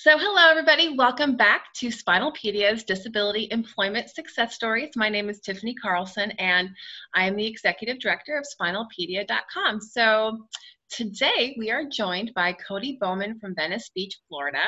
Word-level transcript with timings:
So, 0.00 0.16
hello, 0.16 0.48
everybody. 0.48 0.94
Welcome 0.96 1.36
back 1.36 1.74
to 1.78 1.88
Spinalpedia's 1.88 2.84
Disability 2.84 3.48
Employment 3.50 4.08
Success 4.08 4.54
Stories. 4.54 4.90
My 4.94 5.08
name 5.08 5.28
is 5.28 5.40
Tiffiny 5.40 5.74
Carlson, 5.82 6.30
and 6.38 6.68
I 7.16 7.26
am 7.26 7.34
the 7.34 7.44
Executive 7.44 7.98
Director 7.98 8.38
of 8.38 8.46
Spinalpedia.com. 8.46 9.80
So, 9.80 10.46
today 10.88 11.56
we 11.58 11.72
are 11.72 11.82
joined 11.84 12.32
by 12.32 12.52
Cody 12.52 12.96
Bowman 13.00 13.40
from 13.40 13.56
Venice 13.56 13.90
Beach, 13.92 14.16
Florida, 14.28 14.62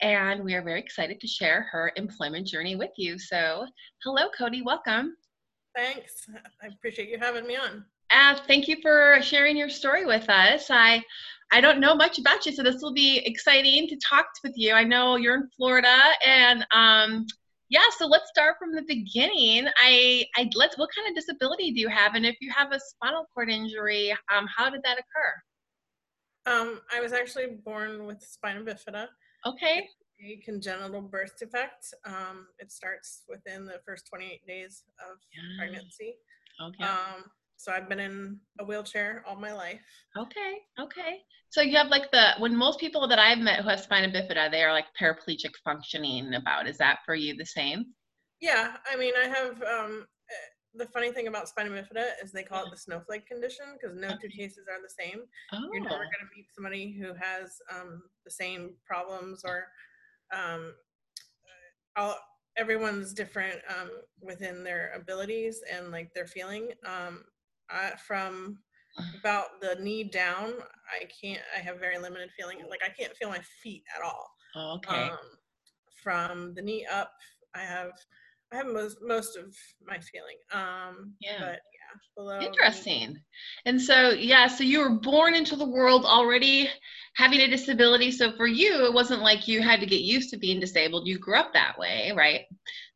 and 0.00 0.42
we 0.42 0.54
are 0.54 0.62
very 0.62 0.80
excited 0.80 1.20
to 1.20 1.28
share 1.28 1.68
her 1.70 1.92
employment 1.94 2.48
journey 2.48 2.74
with 2.74 2.90
you. 2.96 3.20
So, 3.20 3.66
hello, 4.02 4.30
Cody. 4.36 4.62
Welcome. 4.62 5.16
Thanks. 5.76 6.28
I 6.60 6.66
appreciate 6.66 7.08
you 7.08 7.18
having 7.20 7.46
me 7.46 7.54
on. 7.54 7.84
Uh, 8.10 8.36
thank 8.46 8.68
you 8.68 8.76
for 8.82 9.18
sharing 9.22 9.56
your 9.56 9.68
story 9.68 10.06
with 10.06 10.28
us. 10.28 10.70
I 10.70 11.02
I 11.52 11.60
don't 11.60 11.80
know 11.80 11.94
much 11.94 12.18
about 12.18 12.44
you, 12.44 12.52
so 12.52 12.62
this 12.62 12.82
will 12.82 12.92
be 12.92 13.18
exciting 13.24 13.86
to 13.88 13.96
talk 13.96 14.26
with 14.42 14.52
you. 14.56 14.72
I 14.72 14.82
know 14.82 15.16
you're 15.16 15.36
in 15.36 15.48
Florida, 15.56 15.96
and 16.24 16.66
um, 16.72 17.26
yeah. 17.68 17.84
So 17.96 18.06
let's 18.06 18.28
start 18.28 18.56
from 18.58 18.72
the 18.72 18.82
beginning. 18.82 19.68
I, 19.80 20.24
I 20.36 20.50
let's. 20.54 20.76
What 20.76 20.90
kind 20.94 21.08
of 21.08 21.14
disability 21.14 21.72
do 21.72 21.80
you 21.80 21.88
have, 21.88 22.14
and 22.14 22.26
if 22.26 22.36
you 22.40 22.52
have 22.56 22.72
a 22.72 22.80
spinal 22.80 23.26
cord 23.32 23.48
injury, 23.48 24.12
um, 24.34 24.46
how 24.54 24.70
did 24.70 24.82
that 24.82 24.98
occur? 24.98 25.42
Um, 26.46 26.80
I 26.92 27.00
was 27.00 27.12
actually 27.12 27.58
born 27.64 28.06
with 28.06 28.22
spina 28.22 28.60
bifida. 28.62 29.06
Okay. 29.44 29.88
A 30.24 30.40
congenital 30.44 31.02
birth 31.02 31.38
defect. 31.38 31.92
Um, 32.04 32.46
it 32.58 32.72
starts 32.72 33.22
within 33.28 33.66
the 33.66 33.80
first 33.84 34.06
28 34.08 34.46
days 34.46 34.82
of 35.00 35.18
yeah. 35.32 35.58
pregnancy. 35.58 36.16
Okay. 36.62 36.84
Um, 36.84 37.24
so 37.56 37.72
I've 37.72 37.88
been 37.88 38.00
in 38.00 38.38
a 38.60 38.64
wheelchair 38.64 39.24
all 39.26 39.36
my 39.36 39.52
life. 39.52 39.80
Okay, 40.16 40.58
okay. 40.80 41.20
So 41.50 41.62
you 41.62 41.76
have 41.76 41.88
like 41.88 42.10
the 42.10 42.32
when 42.38 42.54
most 42.54 42.78
people 42.78 43.08
that 43.08 43.18
I've 43.18 43.38
met 43.38 43.60
who 43.60 43.68
have 43.68 43.80
spina 43.80 44.08
bifida, 44.08 44.50
they 44.50 44.62
are 44.62 44.72
like 44.72 44.86
paraplegic 45.00 45.52
functioning 45.64 46.34
about. 46.34 46.68
Is 46.68 46.78
that 46.78 46.98
for 47.04 47.14
you 47.14 47.36
the 47.36 47.46
same? 47.46 47.86
Yeah, 48.40 48.76
I 48.90 48.96
mean, 48.96 49.14
I 49.22 49.26
have. 49.28 49.62
Um, 49.62 50.06
eh, 50.30 50.48
the 50.74 50.86
funny 50.86 51.10
thing 51.10 51.26
about 51.26 51.48
spina 51.48 51.70
bifida 51.70 52.04
is 52.22 52.32
they 52.32 52.42
call 52.42 52.64
it 52.64 52.70
the 52.70 52.76
snowflake 52.76 53.26
condition 53.26 53.64
because 53.80 53.96
no 53.96 54.08
two 54.20 54.28
cases 54.28 54.66
are 54.70 54.82
the 54.82 55.04
same. 55.04 55.20
Oh. 55.52 55.70
You're 55.72 55.82
never 55.82 55.94
oh. 55.94 55.98
going 55.98 56.28
to 56.28 56.36
meet 56.36 56.46
somebody 56.54 56.96
who 56.98 57.14
has 57.14 57.58
um, 57.74 58.02
the 58.24 58.30
same 58.30 58.74
problems 58.86 59.42
or 59.44 59.64
um, 60.34 60.74
all, 61.96 62.16
everyone's 62.56 63.12
different 63.12 63.60
um, 63.68 63.90
within 64.20 64.64
their 64.64 64.92
abilities 64.94 65.60
and 65.72 65.90
like 65.90 66.12
their 66.14 66.26
feeling. 66.26 66.68
Um, 66.84 67.24
uh, 67.70 67.90
from 68.06 68.58
about 69.18 69.60
the 69.60 69.76
knee 69.82 70.04
down, 70.04 70.54
I 70.90 71.04
can't. 71.20 71.42
I 71.56 71.60
have 71.60 71.78
very 71.78 71.98
limited 71.98 72.30
feeling. 72.36 72.58
Like 72.68 72.80
I 72.84 72.90
can't 72.90 73.16
feel 73.16 73.28
my 73.28 73.40
feet 73.62 73.82
at 73.96 74.02
all. 74.02 74.30
okay. 74.76 75.10
Um, 75.10 75.18
from 76.02 76.54
the 76.54 76.62
knee 76.62 76.86
up, 76.90 77.12
I 77.54 77.60
have. 77.60 77.90
I 78.52 78.56
have 78.56 78.66
most 78.66 78.98
most 79.02 79.36
of 79.36 79.54
my 79.84 79.98
feeling. 79.98 80.36
Um, 80.52 81.14
yeah. 81.20 81.38
But 81.40 81.60
yeah, 81.74 81.75
below. 82.16 82.40
Interesting. 82.40 83.18
And 83.64 83.80
so 83.80 84.10
yeah, 84.10 84.46
so 84.46 84.64
you 84.64 84.80
were 84.80 84.98
born 84.98 85.34
into 85.34 85.56
the 85.56 85.68
world 85.68 86.04
already 86.04 86.68
having 87.14 87.40
a 87.40 87.48
disability. 87.48 88.10
So 88.10 88.32
for 88.36 88.46
you, 88.46 88.84
it 88.84 88.92
wasn't 88.92 89.22
like 89.22 89.48
you 89.48 89.62
had 89.62 89.80
to 89.80 89.86
get 89.86 90.00
used 90.00 90.30
to 90.30 90.36
being 90.36 90.60
disabled. 90.60 91.06
You 91.06 91.18
grew 91.18 91.36
up 91.36 91.52
that 91.54 91.78
way, 91.78 92.12
right? 92.14 92.42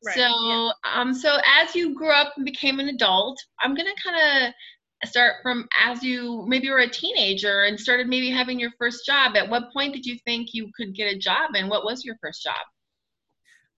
right. 0.05 0.15
So 0.15 0.21
yeah. 0.21 0.71
um, 0.95 1.15
so 1.15 1.39
as 1.61 1.75
you 1.75 1.95
grew 1.95 2.13
up 2.13 2.35
and 2.37 2.45
became 2.45 2.81
an 2.81 2.89
adult, 2.89 3.39
I'm 3.61 3.75
gonna 3.75 3.91
kind 4.05 4.47
of 4.47 5.09
start 5.09 5.37
from 5.43 5.67
as 5.83 6.03
you 6.03 6.45
maybe 6.47 6.69
were 6.69 6.81
a 6.81 6.89
teenager 6.89 7.65
and 7.65 7.81
started 7.81 8.07
maybe 8.07 8.31
having 8.31 8.61
your 8.61 8.71
first 8.79 9.07
job 9.07 9.35
at 9.35 9.49
what 9.49 9.73
point 9.73 9.95
did 9.95 10.05
you 10.05 10.19
think 10.27 10.53
you 10.53 10.71
could 10.77 10.95
get 10.95 11.11
a 11.15 11.19
job 11.19 11.53
and 11.55 11.71
what 11.71 11.85
was 11.85 12.05
your 12.05 12.17
first 12.21 12.43
job 12.43 12.61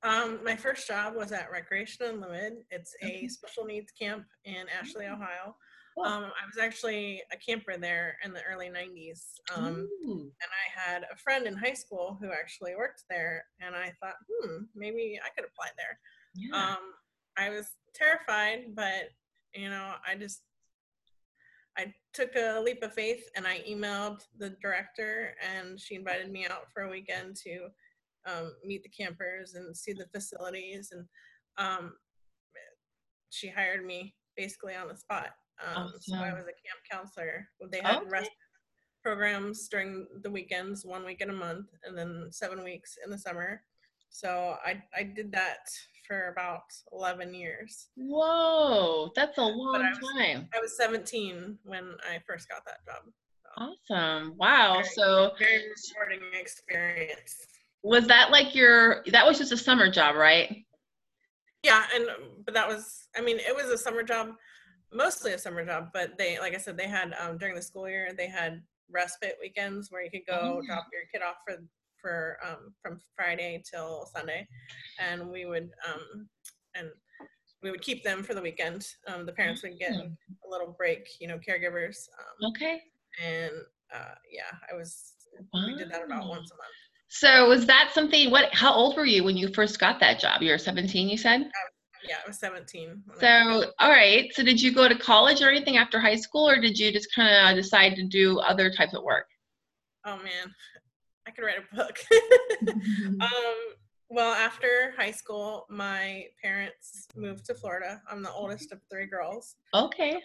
um, 0.05 0.41
my 0.45 0.57
first 0.57 0.87
job 0.87 1.15
was 1.15 1.33
at 1.33 1.51
recreation 1.51 2.07
unlimited. 2.07 2.65
It's 2.71 2.95
a 3.03 3.29
special 3.29 3.65
needs 3.65 3.93
camp 3.93 4.25
in 4.45 4.67
ashley 4.79 5.07
mm. 5.07 5.15
ohio. 5.15 5.55
Um, 5.99 6.25
i 6.25 6.47
was 6.47 6.57
actually 6.59 7.23
a 7.33 7.37
camper 7.37 7.77
there 7.77 8.17
in 8.25 8.33
the 8.33 8.41
early 8.51 8.71
90s 8.71 9.25
um, 9.55 9.87
and 10.03 10.31
i 10.41 10.81
had 10.81 11.03
a 11.13 11.17
friend 11.19 11.47
in 11.47 11.55
high 11.55 11.75
school 11.75 12.17
who 12.19 12.31
actually 12.33 12.75
worked 12.75 13.05
there 13.11 13.45
and 13.61 13.77
i 13.77 13.93
thought 14.01 14.15
hmm 14.43 14.63
maybe 14.75 15.21
i 15.23 15.29
could 15.37 15.47
apply 15.47 15.69
there. 15.77 15.99
Yeah. 16.35 16.57
um, 16.57 16.79
i 17.37 17.51
was 17.51 17.73
terrified 17.95 18.75
but 18.75 19.11
you 19.55 19.69
know 19.69 19.93
i 20.09 20.15
just 20.15 20.41
I 21.77 21.93
took 22.13 22.37
a 22.37 22.61
leap 22.61 22.83
of 22.83 22.93
faith 22.93 23.25
and 23.35 23.47
I 23.47 23.63
emailed 23.69 24.27
the 24.39 24.51
director, 24.61 25.35
and 25.41 25.81
she 25.81 25.95
invited 25.95 26.31
me 26.31 26.47
out 26.47 26.71
for 26.73 26.83
a 26.83 26.91
weekend 26.91 27.37
to 27.45 27.69
um, 28.27 28.55
meet 28.65 28.83
the 28.83 28.89
campers 28.89 29.55
and 29.55 29.77
see 29.77 29.93
the 29.93 30.07
facilities. 30.13 30.93
And 30.93 31.07
um, 31.59 31.95
she 33.31 33.49
hired 33.49 33.85
me 33.85 34.15
basically 34.37 34.75
on 34.75 34.89
the 34.89 34.97
spot. 34.97 35.31
Um, 35.65 35.85
awesome. 35.85 36.01
So 36.01 36.17
I 36.17 36.33
was 36.33 36.45
a 36.45 36.59
camp 36.61 36.81
counselor. 36.91 37.49
They 37.71 37.81
had 37.81 38.03
okay. 38.03 38.09
rest 38.09 38.31
programs 39.03 39.69
during 39.69 40.07
the 40.23 40.31
weekends, 40.31 40.85
one 40.85 41.05
week 41.05 41.21
in 41.21 41.31
a 41.31 41.35
month, 41.35 41.67
and 41.85 41.97
then 41.97 42.29
seven 42.31 42.63
weeks 42.63 42.97
in 43.05 43.11
the 43.11 43.19
summer. 43.19 43.63
So 44.11 44.57
I 44.65 44.83
I 44.97 45.03
did 45.05 45.33
that 45.33 45.69
for 46.07 46.29
about 46.29 46.65
11 46.93 47.35
years. 47.35 47.89
Whoa, 47.97 49.11
that's 49.15 49.39
a 49.39 49.43
long 49.43 49.83
I 49.83 49.91
was, 49.91 49.99
time. 50.19 50.49
I 50.55 50.61
was 50.61 50.77
17 50.77 51.59
when 51.65 51.95
I 52.09 52.19
first 52.27 52.49
got 52.49 52.65
that 52.67 52.85
job. 52.85 53.03
So. 53.43 53.75
Awesome. 53.91 54.35
Wow. 54.37 54.75
Very, 54.75 54.85
so 54.95 55.33
very 55.39 55.63
rewarding 55.95 56.41
experience. 56.41 57.35
Was 57.83 58.07
that 58.07 58.31
like 58.31 58.55
your 58.55 59.03
that 59.09 59.27
was 59.27 59.39
just 59.39 59.53
a 59.53 59.57
summer 59.57 59.91
job, 59.91 60.17
right? 60.17 60.65
Yeah, 61.63 61.85
and 61.95 62.07
but 62.45 62.55
that 62.55 62.69
was 62.69 63.09
I 63.17 63.21
mean, 63.21 63.39
it 63.39 63.55
was 63.55 63.67
a 63.67 63.79
summer 63.79 64.03
job, 64.03 64.35
mostly 64.93 65.33
a 65.33 65.39
summer 65.39 65.65
job, 65.65 65.89
but 65.93 66.17
they 66.19 66.39
like 66.39 66.55
I 66.55 66.59
said 66.59 66.77
they 66.77 66.89
had 66.89 67.15
um 67.21 67.39
during 67.39 67.55
the 67.55 67.63
school 67.63 67.89
year, 67.89 68.13
they 68.17 68.29
had 68.29 68.63
respite 68.91 69.37
weekends 69.41 69.91
where 69.91 70.03
you 70.03 70.11
could 70.11 70.27
go 70.29 70.59
oh. 70.59 70.67
drop 70.67 70.87
your 70.93 71.03
kid 71.13 71.27
off 71.27 71.37
for 71.47 71.57
for 72.03 72.39
um, 72.45 72.75
from 72.83 73.01
Friday 73.17 73.63
till 73.69 74.07
Sunday, 74.13 74.47
and 74.99 75.31
we 75.31 75.47
would 75.47 75.71
um, 75.89 76.29
and 76.75 76.89
we 77.63 77.71
would 77.71 77.81
keep 77.81 78.03
them 78.03 78.23
for 78.23 78.35
the 78.35 78.43
weekend. 78.43 78.87
Um, 79.07 79.25
the 79.25 79.33
parents 79.33 79.63
would 79.63 79.79
get 79.79 79.93
mm. 79.93 80.15
a 80.45 80.51
little 80.51 80.75
break, 80.77 81.09
you 81.21 81.29
know, 81.29 81.39
caregivers. 81.39 82.09
Um, 82.19 82.51
okay. 82.51 82.81
And 83.25 83.53
uh, 83.95 84.15
yeah, 84.31 84.51
I 84.71 84.77
was. 84.77 85.15
Wow. 85.55 85.67
We 85.67 85.77
did 85.77 85.91
that 85.91 86.05
about 86.05 86.29
once 86.29 86.51
a 86.51 86.57
month. 86.57 86.82
So 87.15 87.47
was 87.47 87.67
that 87.67 87.91
something? 87.93 88.31
What? 88.31 88.55
How 88.55 88.73
old 88.73 88.97
were 88.97 89.05
you 89.05 89.23
when 89.23 89.37
you 89.37 89.53
first 89.53 89.79
got 89.79 90.01
that 90.01 90.19
job? 90.19 90.41
You 90.41 90.51
were 90.51 90.57
17, 90.57 91.11
you 91.11 91.19
said. 91.19 91.43
Yeah, 92.09 92.17
I 92.25 92.27
was 92.27 92.39
17. 92.39 93.03
So, 93.21 93.65
all 93.79 93.91
right. 93.91 94.33
So, 94.33 94.43
did 94.43 94.61
you 94.61 94.73
go 94.73 94.89
to 94.89 94.97
college 94.97 95.43
or 95.43 95.51
anything 95.51 95.77
after 95.77 96.01
high 96.01 96.17
school, 96.17 96.49
or 96.49 96.59
did 96.59 96.79
you 96.79 96.91
just 96.91 97.15
kind 97.15 97.51
of 97.51 97.63
decide 97.63 97.97
to 97.97 98.05
do 98.05 98.39
other 98.41 98.73
types 98.73 98.95
of 98.95 99.03
work? 99.03 99.27
Oh 100.07 100.17
man, 100.17 100.55
I 101.27 101.33
could 101.33 101.45
write 101.45 101.59
a 101.59 101.77
book. 101.77 101.99
um, 103.21 103.57
well, 104.09 104.33
after 104.33 104.95
high 104.97 105.11
school, 105.11 105.67
my 105.69 106.25
parents 106.43 107.09
moved 107.15 107.45
to 107.47 107.55
Florida. 107.55 108.01
I'm 108.11 108.23
the 108.23 108.33
oldest 108.33 108.73
of 108.73 108.81
three 108.91 109.07
girls. 109.07 109.57
Okay. 109.75 110.19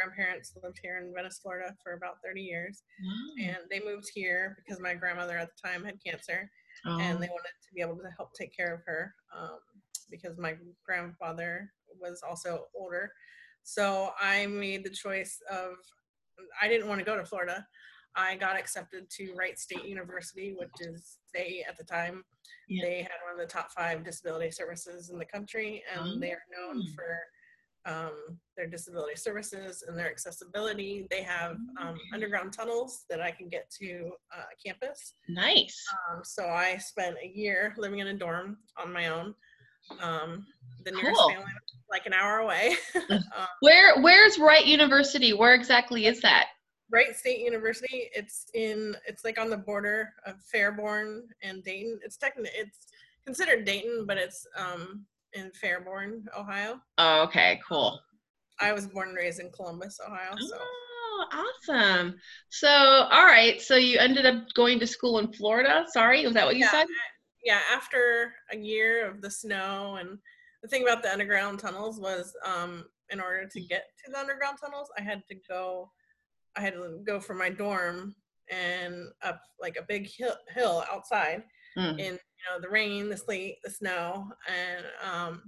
Grandparents 0.00 0.52
lived 0.62 0.78
here 0.82 0.98
in 0.98 1.12
Venice, 1.14 1.40
Florida 1.42 1.74
for 1.82 1.92
about 1.92 2.16
30 2.24 2.40
years. 2.40 2.82
Wow. 3.04 3.44
And 3.46 3.58
they 3.70 3.80
moved 3.80 4.10
here 4.14 4.56
because 4.56 4.80
my 4.80 4.94
grandmother 4.94 5.36
at 5.36 5.50
the 5.54 5.68
time 5.68 5.84
had 5.84 6.02
cancer. 6.04 6.50
Oh. 6.86 6.98
And 6.98 7.16
they 7.22 7.28
wanted 7.28 7.56
to 7.62 7.74
be 7.74 7.82
able 7.82 7.96
to 7.96 8.10
help 8.16 8.32
take 8.34 8.56
care 8.56 8.74
of 8.74 8.80
her 8.86 9.14
um, 9.36 9.58
because 10.10 10.38
my 10.38 10.56
grandfather 10.84 11.70
was 12.00 12.22
also 12.26 12.66
older. 12.74 13.12
So 13.62 14.12
I 14.20 14.46
made 14.46 14.84
the 14.84 14.90
choice 14.90 15.38
of, 15.50 15.72
I 16.60 16.68
didn't 16.68 16.88
want 16.88 17.00
to 17.00 17.04
go 17.04 17.16
to 17.16 17.24
Florida. 17.24 17.66
I 18.16 18.36
got 18.36 18.58
accepted 18.58 19.08
to 19.10 19.34
Wright 19.34 19.58
State 19.58 19.84
University, 19.84 20.54
which 20.58 20.70
is 20.80 21.18
they 21.32 21.64
at 21.68 21.76
the 21.76 21.84
time 21.84 22.24
yeah. 22.68 22.84
they 22.84 23.02
had 23.02 23.18
one 23.24 23.32
of 23.32 23.38
the 23.38 23.52
top 23.52 23.70
five 23.70 24.04
disability 24.04 24.50
services 24.50 25.10
in 25.10 25.18
the 25.18 25.24
country, 25.24 25.82
and 25.94 26.16
oh. 26.16 26.18
they 26.18 26.32
are 26.32 26.42
known 26.56 26.82
oh. 26.84 26.92
for 26.94 27.18
um, 27.86 28.38
their 28.56 28.66
disability 28.66 29.16
services 29.16 29.84
and 29.86 29.98
their 29.98 30.10
accessibility. 30.10 31.06
They 31.10 31.22
have 31.22 31.56
um, 31.80 31.96
underground 32.12 32.52
tunnels 32.52 33.04
that 33.08 33.20
I 33.20 33.30
can 33.30 33.48
get 33.48 33.70
to 33.80 34.12
uh, 34.36 34.44
campus. 34.64 35.14
Nice. 35.28 35.84
Um, 36.10 36.20
so 36.24 36.46
I 36.46 36.76
spent 36.76 37.16
a 37.22 37.28
year 37.28 37.74
living 37.78 38.00
in 38.00 38.08
a 38.08 38.14
dorm 38.14 38.58
on 38.76 38.92
my 38.92 39.08
own. 39.08 39.34
Um, 40.02 40.46
the 40.84 40.92
nearest 40.92 41.18
cool. 41.18 41.30
family 41.30 41.46
like 41.90 42.06
an 42.06 42.12
hour 42.12 42.38
away. 42.38 42.76
Um, 43.10 43.46
Where 43.60 44.00
Where's 44.00 44.38
Wright 44.38 44.66
University? 44.66 45.32
Where 45.32 45.54
exactly 45.54 46.06
is 46.06 46.20
that? 46.20 46.46
Wright 46.90 47.14
State 47.16 47.40
University. 47.40 48.08
It's 48.14 48.46
in 48.54 48.96
it's 49.06 49.24
like 49.24 49.38
on 49.38 49.50
the 49.50 49.56
border 49.56 50.10
of 50.26 50.36
Fairborn 50.54 51.22
and 51.42 51.62
Dayton. 51.64 51.98
It's 52.04 52.16
technically 52.16 52.50
it's 52.54 52.86
considered 53.24 53.64
Dayton, 53.64 54.04
but 54.06 54.16
it's 54.16 54.46
um 54.56 55.06
in 55.32 55.50
Fairborn, 55.52 56.24
Ohio. 56.36 56.80
Oh, 56.98 57.22
okay, 57.22 57.60
cool. 57.66 58.00
I 58.60 58.72
was 58.72 58.86
born 58.86 59.08
and 59.08 59.16
raised 59.16 59.40
in 59.40 59.50
Columbus, 59.50 59.98
Ohio. 60.06 60.34
So. 60.38 60.56
Oh, 60.58 61.24
awesome. 61.32 62.16
So, 62.50 62.68
all 62.68 63.24
right. 63.24 63.60
So 63.60 63.76
you 63.76 63.98
ended 63.98 64.26
up 64.26 64.52
going 64.54 64.78
to 64.80 64.86
school 64.86 65.18
in 65.18 65.32
Florida. 65.32 65.84
Sorry, 65.88 66.24
was 66.24 66.34
that 66.34 66.46
what 66.46 66.56
you 66.56 66.64
yeah, 66.64 66.70
said? 66.70 66.86
Yeah, 67.44 67.60
after 67.72 68.34
a 68.52 68.56
year 68.56 69.08
of 69.08 69.22
the 69.22 69.30
snow 69.30 69.96
and 69.96 70.18
the 70.62 70.68
thing 70.68 70.82
about 70.82 71.02
the 71.02 71.10
underground 71.10 71.58
tunnels 71.58 71.98
was 71.98 72.34
um 72.44 72.84
in 73.10 73.18
order 73.18 73.46
to 73.46 73.60
get 73.60 73.86
to 74.04 74.10
the 74.10 74.18
underground 74.18 74.58
tunnels, 74.62 74.88
I 74.98 75.02
had 75.02 75.22
to 75.28 75.36
go 75.48 75.90
I 76.56 76.60
had 76.60 76.74
to 76.74 77.00
go 77.04 77.20
from 77.20 77.38
my 77.38 77.48
dorm 77.48 78.14
and 78.50 79.08
up 79.22 79.40
like 79.60 79.76
a 79.76 79.86
big 79.86 80.08
hill, 80.08 80.34
hill 80.54 80.84
outside 80.92 81.44
mm. 81.78 81.98
in 81.98 82.18
you 82.40 82.54
know 82.54 82.60
the 82.60 82.68
rain, 82.68 83.08
the 83.08 83.16
sleet, 83.16 83.58
the 83.64 83.70
snow, 83.70 84.28
and 84.48 84.84
um, 85.10 85.42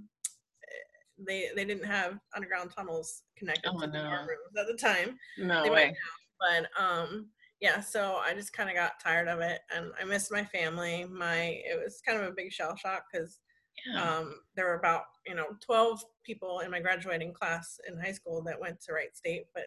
they 1.25 1.49
they 1.55 1.65
didn't 1.65 1.85
have 1.85 2.19
underground 2.35 2.71
tunnels 2.75 3.23
connected 3.37 3.69
oh, 3.69 3.79
to 3.79 3.87
no. 3.87 3.93
the 3.93 3.99
dorm 3.99 4.27
rooms 4.27 4.57
at 4.59 4.67
the 4.67 4.77
time. 4.77 5.17
No 5.37 5.63
they 5.63 5.69
way. 5.69 5.95
but 6.39 6.67
um, 6.81 7.27
yeah, 7.61 7.79
so 7.79 8.19
I 8.23 8.33
just 8.33 8.53
kind 8.53 8.69
of 8.69 8.75
got 8.75 8.99
tired 9.01 9.27
of 9.27 9.39
it, 9.39 9.61
and 9.75 9.91
I 9.99 10.05
missed 10.05 10.31
my 10.31 10.43
family. 10.43 11.05
My 11.09 11.61
it 11.65 11.79
was 11.81 12.01
kind 12.05 12.19
of 12.19 12.27
a 12.27 12.35
big 12.35 12.51
shell 12.51 12.75
shock 12.75 13.05
because 13.11 13.39
yeah. 13.87 14.03
um, 14.03 14.35
there 14.55 14.65
were 14.65 14.79
about 14.79 15.03
you 15.25 15.35
know 15.35 15.47
12 15.61 16.03
people 16.25 16.59
in 16.59 16.71
my 16.71 16.79
graduating 16.79 17.33
class 17.33 17.79
in 17.87 17.99
high 17.99 18.11
school 18.11 18.43
that 18.43 18.59
went 18.59 18.81
to 18.81 18.93
Wright 18.93 19.15
State, 19.15 19.45
but 19.53 19.65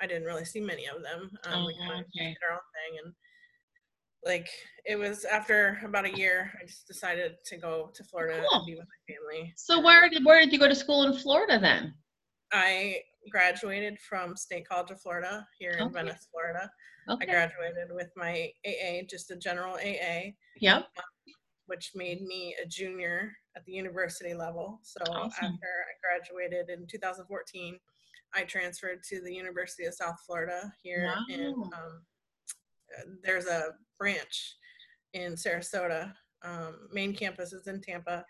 I 0.00 0.06
didn't 0.06 0.24
really 0.24 0.44
see 0.44 0.60
many 0.60 0.86
of 0.86 1.02
them. 1.02 1.30
Um, 1.44 1.52
oh, 1.54 1.66
we 1.66 1.78
kind 1.78 2.00
of 2.00 2.06
okay. 2.16 2.28
did 2.28 2.36
our 2.48 2.54
own 2.54 2.60
thing, 2.72 3.00
and 3.04 3.14
like 4.24 4.48
it 4.86 4.96
was 4.96 5.24
after 5.24 5.80
about 5.84 6.04
a 6.04 6.16
year, 6.16 6.52
I 6.60 6.66
just 6.66 6.86
decided 6.86 7.36
to 7.46 7.56
go 7.56 7.90
to 7.94 8.04
Florida 8.04 8.42
cool. 8.48 8.58
and 8.58 8.66
be 8.66 8.74
with 8.74 8.86
my 8.86 9.14
family. 9.14 9.52
So 9.56 9.80
where 9.80 10.08
did 10.08 10.24
where 10.24 10.40
did 10.40 10.52
you 10.52 10.58
go 10.58 10.68
to 10.68 10.74
school 10.74 11.04
in 11.04 11.14
Florida 11.14 11.58
then? 11.58 11.94
I 12.52 13.00
graduated 13.30 13.98
from 14.00 14.36
State 14.36 14.68
College 14.68 14.90
of 14.90 15.00
Florida 15.00 15.46
here 15.58 15.72
in 15.72 15.84
okay. 15.84 15.92
Venice, 15.92 16.28
Florida. 16.30 16.70
Okay. 17.08 17.26
I 17.26 17.30
graduated 17.30 17.88
with 17.90 18.10
my 18.16 18.50
AA, 18.66 19.02
just 19.08 19.30
a 19.30 19.36
general 19.36 19.74
AA. 19.74 20.32
Yep. 20.60 20.76
Um, 20.76 21.34
which 21.66 21.92
made 21.94 22.22
me 22.22 22.54
a 22.62 22.68
junior 22.68 23.32
at 23.56 23.64
the 23.64 23.72
university 23.72 24.34
level. 24.34 24.80
So 24.82 25.00
awesome. 25.10 25.28
after 25.30 25.48
I 25.52 25.94
graduated 26.02 26.68
in 26.68 26.86
2014, 26.86 27.78
I 28.34 28.42
transferred 28.42 29.02
to 29.08 29.20
the 29.22 29.32
University 29.32 29.84
of 29.84 29.94
South 29.94 30.16
Florida 30.26 30.72
here 30.82 31.06
wow. 31.06 31.22
in 31.34 31.54
um, 31.54 32.02
there's 33.22 33.46
a 33.46 33.70
branch 33.98 34.56
in 35.12 35.34
Sarasota. 35.34 36.12
Um, 36.44 36.88
main 36.92 37.14
campus 37.14 37.52
is 37.52 37.66
in 37.66 37.80
Tampa, 37.80 38.24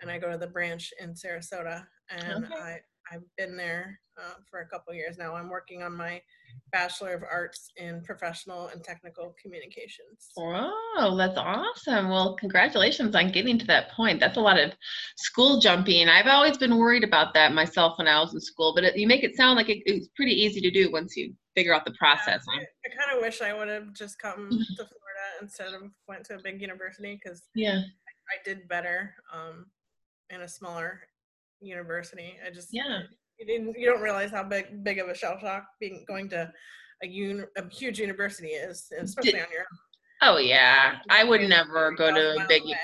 and 0.00 0.10
I 0.10 0.18
go 0.18 0.30
to 0.30 0.38
the 0.38 0.46
branch 0.46 0.92
in 1.00 1.14
Sarasota. 1.14 1.84
And 2.10 2.44
okay. 2.44 2.54
I 2.54 2.78
I've 3.12 3.24
been 3.36 3.56
there 3.56 3.98
uh, 4.18 4.34
for 4.48 4.60
a 4.60 4.68
couple 4.68 4.94
years 4.94 5.18
now. 5.18 5.34
I'm 5.34 5.48
working 5.48 5.82
on 5.82 5.96
my 5.96 6.20
Bachelor 6.72 7.14
of 7.14 7.22
Arts 7.30 7.70
in 7.76 8.02
Professional 8.02 8.68
and 8.68 8.82
Technical 8.82 9.34
Communications. 9.42 10.30
Wow, 10.36 11.14
that's 11.16 11.36
awesome. 11.36 12.08
Well, 12.08 12.36
congratulations 12.36 13.14
on 13.14 13.32
getting 13.32 13.58
to 13.58 13.66
that 13.66 13.90
point. 13.90 14.20
That's 14.20 14.36
a 14.36 14.40
lot 14.40 14.58
of 14.58 14.72
school 15.16 15.60
jumping. 15.60 16.08
I've 16.08 16.26
always 16.26 16.56
been 16.56 16.76
worried 16.76 17.04
about 17.04 17.34
that 17.34 17.52
myself 17.52 17.98
when 17.98 18.06
I 18.06 18.20
was 18.20 18.34
in 18.34 18.40
school, 18.40 18.72
but 18.74 18.84
it, 18.84 18.96
you 18.96 19.06
make 19.06 19.24
it 19.24 19.36
sound 19.36 19.56
like 19.56 19.68
it, 19.68 19.82
it's 19.86 20.08
pretty 20.14 20.32
easy 20.32 20.60
to 20.60 20.70
do 20.70 20.92
once 20.92 21.16
you 21.16 21.34
figure 21.54 21.74
out 21.74 21.84
the 21.84 21.92
process. 21.92 22.44
Yeah, 22.54 22.62
I, 22.62 22.64
I 22.86 23.04
kind 23.04 23.16
of 23.16 23.22
wish 23.22 23.40
I 23.42 23.52
would 23.52 23.68
have 23.68 23.92
just 23.92 24.18
come 24.18 24.48
to 24.50 24.76
Florida 24.76 25.00
instead 25.42 25.74
of 25.74 25.82
went 26.08 26.24
to 26.26 26.34
a 26.36 26.42
big 26.42 26.60
university 26.60 27.18
because 27.22 27.42
yeah, 27.54 27.78
I, 27.78 27.80
I, 27.80 28.38
did 28.44 28.68
better 28.68 29.14
um, 29.32 29.66
in 30.30 30.42
a 30.42 30.48
smaller 30.48 31.00
university. 31.60 32.36
I 32.46 32.50
just 32.50 32.68
yeah. 32.72 33.00
You 33.40 33.46
didn't. 33.46 33.74
You 33.78 33.86
don't 33.86 34.02
realize 34.02 34.30
how 34.30 34.44
big 34.44 34.84
big 34.84 34.98
of 34.98 35.08
a 35.08 35.14
shell 35.14 35.38
shock 35.40 35.64
being 35.80 36.04
going 36.06 36.28
to 36.28 36.52
a 37.02 37.06
un 37.06 37.46
a 37.56 37.68
huge 37.70 37.98
university 37.98 38.48
is, 38.48 38.92
especially 39.00 39.32
Did, 39.32 39.40
on 39.40 39.46
your. 39.50 39.64
Oh 40.22 40.36
yeah, 40.36 40.98
I 41.08 41.24
would 41.24 41.48
never 41.48 41.92
go 41.92 42.12
to 42.12 42.44
a 42.44 42.46
big. 42.46 42.62
Away. 42.62 42.76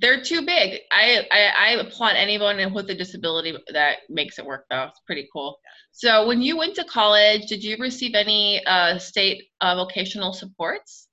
They're 0.00 0.22
too 0.22 0.44
big. 0.46 0.80
I, 0.92 1.26
I 1.32 1.52
I 1.56 1.70
applaud 1.80 2.14
anyone 2.14 2.72
with 2.72 2.88
a 2.90 2.94
disability 2.94 3.56
that 3.72 3.98
makes 4.08 4.38
it 4.38 4.46
work 4.46 4.66
though. 4.70 4.84
It's 4.84 5.00
pretty 5.06 5.28
cool. 5.32 5.58
So 5.90 6.26
when 6.26 6.40
you 6.40 6.56
went 6.56 6.76
to 6.76 6.84
college, 6.84 7.46
did 7.48 7.64
you 7.64 7.76
receive 7.78 8.14
any 8.14 8.64
uh, 8.66 8.98
state 8.98 9.44
uh, 9.60 9.74
vocational 9.74 10.32
supports? 10.32 11.08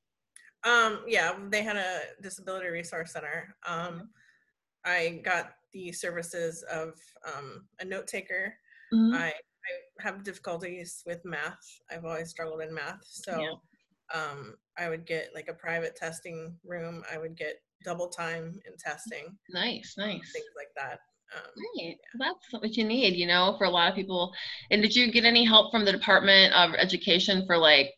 Um, 0.64 1.02
yeah, 1.08 1.34
they 1.50 1.64
had 1.64 1.78
a 1.78 2.02
disability 2.22 2.68
resource 2.68 3.12
center. 3.14 3.56
Um, 3.68 4.10
I 4.86 5.22
got 5.24 5.54
the 5.72 5.92
services 5.92 6.64
of 6.72 6.94
um, 7.26 7.66
a 7.80 7.86
note 7.86 8.08
taker. 8.08 8.54
Mm-hmm. 8.94 9.16
I, 9.16 9.28
I 9.28 10.04
have 10.04 10.24
difficulties 10.24 11.04
with 11.06 11.24
math. 11.26 11.66
I've 11.92 12.06
always 12.06 12.30
struggled 12.30 12.62
in 12.62 12.74
math. 12.74 13.02
So 13.04 13.40
yeah. 13.40 14.20
um, 14.20 14.56
I 14.78 14.90
would 14.90 15.06
get 15.06 15.30
like 15.34 15.48
a 15.48 15.54
private 15.54 15.96
testing 15.96 16.56
room. 16.66 17.04
I 17.12 17.18
would 17.18 17.36
get 17.36 17.56
double 17.84 18.08
time 18.08 18.60
in 18.66 18.78
testing. 18.78 19.38
Nice, 19.50 19.96
nice. 19.98 20.32
Things 20.32 20.46
like 20.56 20.70
that. 20.78 21.00
Um, 21.36 21.42
right. 21.80 21.98
That's 22.20 22.62
what 22.62 22.78
you 22.78 22.84
need, 22.84 23.16
you 23.16 23.26
know, 23.26 23.56
for 23.58 23.66
a 23.66 23.70
lot 23.70 23.90
of 23.90 23.96
people. 23.96 24.32
And 24.70 24.82
did 24.82 24.96
you 24.96 25.12
get 25.12 25.26
any 25.26 25.44
help 25.44 25.72
from 25.72 25.84
the 25.84 25.92
Department 25.92 26.54
of 26.54 26.76
Education 26.76 27.46
for 27.48 27.58
like 27.58 27.94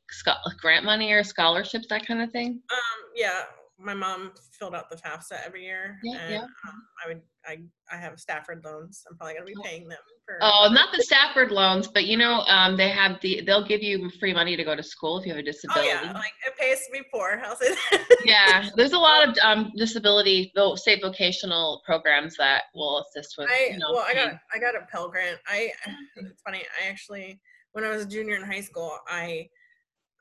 grant 0.62 0.86
money 0.86 1.12
or 1.12 1.24
scholarships, 1.24 1.88
that 1.90 2.08
kind 2.08 2.22
of 2.22 2.32
thing? 2.32 2.62
Um, 2.72 3.12
yeah, 3.16 3.44
my 3.78 3.94
mom 3.94 4.32
filled 4.58 4.74
out 4.74 4.90
the 4.90 4.96
FAFSA 4.96 5.46
every 5.46 5.64
year, 5.64 5.98
yeah, 6.04 6.18
and 6.18 6.34
yeah. 6.34 6.42
Um, 6.42 6.84
I 7.04 7.08
would 7.08 7.22
I 7.46 7.58
I 7.92 7.98
have 7.98 8.20
Stafford 8.20 8.64
loans. 8.64 9.04
I'm 9.10 9.18
probably 9.18 9.34
gonna 9.34 9.46
be 9.46 9.56
paying 9.64 9.88
them 9.88 9.98
for. 10.26 10.38
Oh, 10.42 10.70
not 10.72 10.90
the 10.96 11.04
Stafford 11.04 11.52
loans, 11.52 11.88
but 11.88 12.06
you 12.06 12.16
know, 12.16 12.42
um, 12.48 12.78
they 12.78 12.90
have 12.90 13.20
the 13.22 13.42
they'll 13.46 13.66
give 13.66 13.84
you 13.84 14.10
free 14.20 14.34
money 14.34 14.56
to 14.56 14.64
go 14.64 14.76
to 14.76 14.84
school 14.84 15.20
if 15.20 15.26
you 15.26 15.34
have 15.34 15.40
a 15.40 15.44
disability. 15.44 15.90
Oh 15.90 16.02
yeah, 16.04 16.12
like 16.14 16.32
it 16.46 16.58
pays 16.58 16.86
to 16.86 16.92
be 16.94 17.02
poor. 17.14 17.42
I'll 17.44 17.56
say 17.58 17.76
that. 17.92 18.18
yeah, 18.24 18.70
there's 18.76 18.94
a 18.94 19.00
lot 19.00 19.28
of 19.28 19.38
um, 19.44 19.72
disability, 19.76 20.54
state 20.76 21.02
vocational 21.02 21.82
programs 21.86 22.38
that 22.38 22.64
will 22.74 23.04
assist 23.04 23.36
with. 23.38 23.50
I 23.50 23.72
you 23.74 23.78
know, 23.78 23.92
well, 23.92 24.06
I 24.08 24.14
got 24.14 24.34
I 24.54 24.60
got 24.60 24.76
a 24.76 24.86
Pell 24.90 25.10
Grant. 25.10 25.40
I 25.48 25.72
it's 26.16 26.42
funny. 26.42 26.64
I 26.82 26.88
actually 26.88 27.42
when 27.74 27.84
I 27.84 27.90
was 27.90 28.04
a 28.04 28.08
junior 28.08 28.38
in 28.38 28.44
high 28.44 28.62
school, 28.62 28.98
I 29.10 29.50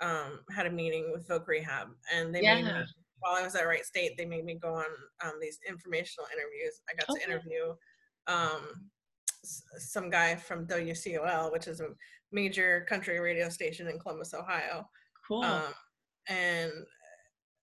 um, 0.00 0.40
had 0.50 0.66
a 0.66 0.70
meeting 0.70 1.12
with 1.12 1.28
Voc 1.28 1.46
Rehab, 1.46 1.88
and 2.12 2.34
they 2.34 2.42
yeah. 2.42 2.56
made 2.56 2.64
me 2.64 2.84
while 3.24 3.40
I 3.40 3.42
was 3.42 3.54
at 3.54 3.66
Wright 3.66 3.84
State, 3.84 4.16
they 4.18 4.26
made 4.26 4.44
me 4.44 4.58
go 4.60 4.74
on 4.74 4.84
um, 5.24 5.32
these 5.40 5.58
informational 5.66 6.26
interviews. 6.30 6.80
I 6.90 6.94
got 6.94 7.08
okay. 7.08 7.24
to 7.24 7.30
interview 7.30 7.74
um, 8.26 8.90
some 9.42 10.10
guy 10.10 10.36
from 10.36 10.66
WCOL, 10.66 11.50
which 11.50 11.66
is 11.66 11.80
a 11.80 11.88
major 12.32 12.84
country 12.86 13.18
radio 13.20 13.48
station 13.48 13.88
in 13.88 13.98
Columbus, 13.98 14.34
Ohio. 14.34 14.86
Cool. 15.26 15.42
Um, 15.42 15.72
and 16.28 16.70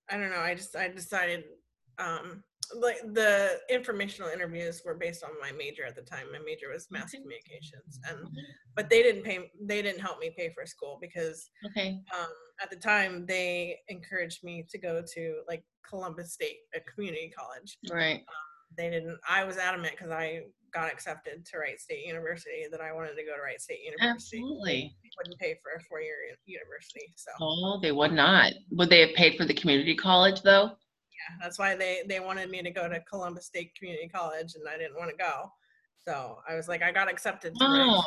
I 0.10 0.18
don't 0.18 0.32
know. 0.32 0.40
I 0.40 0.56
just 0.56 0.76
I 0.76 0.88
decided 0.88 1.44
um, 2.00 2.44
like 2.80 2.98
the 3.14 3.60
informational 3.70 4.30
interviews 4.30 4.82
were 4.86 4.96
based 4.96 5.24
on 5.24 5.32
my 5.42 5.52
major 5.52 5.86
at 5.86 5.96
the 5.96 6.02
time. 6.02 6.26
My 6.32 6.40
major 6.40 6.70
was 6.72 6.88
mass 6.92 7.12
communications, 7.12 8.00
and 8.10 8.20
but 8.76 8.90
they 8.90 9.02
didn't 9.02 9.24
pay. 9.24 9.52
They 9.62 9.82
didn't 9.82 10.02
help 10.02 10.20
me 10.20 10.32
pay 10.36 10.52
for 10.54 10.66
school 10.66 10.98
because 11.02 11.50
okay. 11.66 12.00
Um, 12.18 12.30
at 12.62 12.70
the 12.70 12.76
time 12.76 13.26
they 13.26 13.80
encouraged 13.90 14.44
me 14.44 14.66
to 14.70 14.78
go 14.78 15.04
to 15.14 15.42
like 15.48 15.64
Columbus 15.88 16.34
State, 16.34 16.58
a 16.76 16.80
community 16.80 17.32
college. 17.38 17.78
Right. 17.92 18.20
Um, 18.20 18.76
they 18.78 18.90
didn't. 18.90 19.18
I 19.28 19.44
was 19.44 19.58
adamant 19.58 19.96
because 19.98 20.12
I 20.12 20.44
got 20.74 20.92
accepted 20.92 21.46
to 21.46 21.58
Wright 21.58 21.80
State 21.80 22.06
University 22.06 22.66
that 22.72 22.80
I 22.80 22.94
wanted 22.94 23.16
to 23.16 23.24
go 23.24 23.36
to 23.36 23.42
Wright 23.42 23.60
State 23.60 23.80
University. 23.84 24.38
Absolutely. 24.38 24.96
They 25.04 25.10
wouldn't 25.18 25.40
pay 25.40 25.58
for 25.62 25.78
a 25.78 25.84
four-year 25.84 26.16
university. 26.46 27.12
So. 27.16 27.32
Oh, 27.42 27.80
they 27.82 27.92
would 27.92 28.14
not. 28.14 28.54
Would 28.72 28.90
they 28.90 29.02
have 29.02 29.16
paid 29.16 29.38
for 29.38 29.46
the 29.46 29.54
community 29.54 29.96
college 29.96 30.42
though? 30.42 30.72
That's 31.42 31.60
why 31.60 31.76
they 31.76 32.04
they 32.08 32.20
wanted 32.20 32.50
me 32.50 32.62
to 32.62 32.72
go 32.72 32.88
to 32.88 33.00
Columbus 33.02 33.46
State 33.46 33.76
Community 33.76 34.08
College, 34.08 34.56
and 34.56 34.68
I 34.68 34.78
didn't 34.78 34.98
want 34.98 35.12
to 35.12 35.18
go. 35.18 35.52
So 36.08 36.40
I 36.50 36.56
was 36.56 36.68
like, 36.68 36.82
I 36.82 36.92
got 36.92 37.10
accepted 37.10 37.54
to 37.56 37.64
oh, 37.64 38.04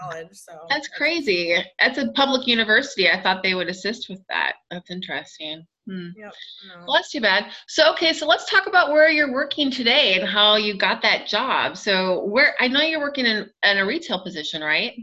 college. 0.00 0.28
So 0.32 0.52
that's, 0.52 0.70
that's 0.70 0.88
crazy. 0.88 1.62
That's 1.78 1.98
a 1.98 2.10
public 2.12 2.46
university. 2.46 3.10
I 3.10 3.22
thought 3.22 3.42
they 3.42 3.54
would 3.54 3.68
assist 3.68 4.08
with 4.08 4.22
that. 4.30 4.54
That's 4.70 4.90
interesting. 4.90 5.66
Hmm. 5.86 6.08
Yep, 6.16 6.32
no. 6.68 6.84
Well, 6.86 6.94
that's 6.94 7.12
too 7.12 7.20
bad. 7.20 7.52
So 7.68 7.92
okay, 7.92 8.12
so 8.12 8.26
let's 8.26 8.50
talk 8.50 8.66
about 8.66 8.90
where 8.90 9.10
you're 9.10 9.32
working 9.32 9.70
today 9.70 10.18
and 10.18 10.28
how 10.28 10.56
you 10.56 10.78
got 10.78 11.02
that 11.02 11.26
job. 11.26 11.76
So 11.76 12.24
where 12.24 12.54
I 12.58 12.68
know 12.68 12.80
you're 12.80 13.00
working 13.00 13.26
in, 13.26 13.48
in 13.62 13.78
a 13.78 13.86
retail 13.86 14.22
position, 14.22 14.62
right? 14.62 14.94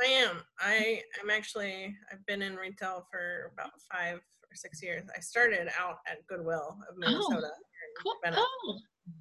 I 0.00 0.06
am. 0.06 0.42
I 0.60 1.02
am 1.22 1.30
actually. 1.30 1.96
I've 2.12 2.24
been 2.26 2.42
in 2.42 2.54
retail 2.54 3.06
for 3.10 3.50
about 3.52 3.72
five 3.90 4.20
six 4.60 4.82
years. 4.82 5.04
I 5.16 5.20
started 5.20 5.68
out 5.78 5.98
at 6.06 6.26
Goodwill 6.26 6.78
of 6.88 6.94
oh, 6.94 6.98
Minnesota. 6.98 7.50
Oh, 8.04 8.14
cool. 8.24 8.34
Oh. 8.36 8.78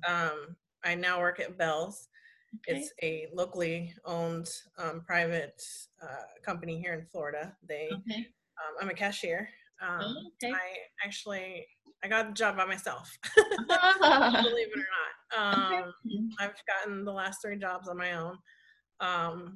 Um, 0.08 0.56
I 0.84 0.96
now 0.96 1.20
work 1.20 1.39
at 1.39 1.58
Bealls. 1.58 2.08
Okay. 2.56 2.79
It's 2.79 2.94
a 3.03 3.27
locally 3.34 3.94
owned 4.06 4.50
um, 4.77 5.01
private 5.06 5.62
uh, 6.01 6.24
company 6.46 6.79
here 6.79 6.94
in 6.94 7.06
Florida. 7.12 7.56
They, 7.67 7.89
okay. 7.91 8.20
um, 8.20 8.75
I'm 8.82 8.89
a 8.89 8.94
cashier. 8.94 9.50
Um, 9.82 10.00
oh, 10.01 10.15
okay. 10.44 10.53
I 10.53 11.06
actually 11.06 11.67
I 12.03 12.08
got 12.08 12.27
the 12.27 12.34
job 12.34 12.58
by 12.58 12.65
myself. 12.65 13.17
Believe 13.36 13.48
it 13.67 14.77
or 14.77 14.86
not, 15.38 15.56
um, 15.58 15.94
I've 16.39 16.53
gotten 16.67 17.03
the 17.03 17.12
last 17.12 17.41
three 17.41 17.58
jobs 17.58 17.88
on 17.88 17.98
my 17.98 18.13
own. 18.13 18.38
Um, 19.00 19.54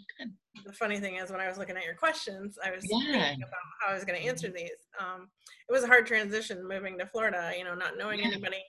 the 0.65 0.73
funny 0.73 0.99
thing 0.99 1.15
is, 1.15 1.31
when 1.31 1.39
I 1.39 1.47
was 1.47 1.57
looking 1.57 1.77
at 1.77 1.85
your 1.85 1.95
questions, 1.95 2.57
I 2.63 2.71
was 2.71 2.85
Yeah. 2.89 2.97
thinking 3.11 3.43
about 3.43 3.59
how 3.79 3.91
I 3.91 3.93
was 3.93 4.05
going 4.05 4.21
to 4.21 4.27
answer 4.27 4.49
these. 4.49 4.87
Um, 4.99 5.31
it 5.67 5.71
was 5.71 5.83
a 5.83 5.87
hard 5.87 6.05
transition 6.05 6.67
moving 6.67 6.97
to 6.99 7.07
Florida. 7.07 7.53
You 7.57 7.63
know, 7.63 7.73
not 7.75 7.97
knowing 7.97 8.19
Yeah. 8.19 8.27
anybody, 8.27 8.63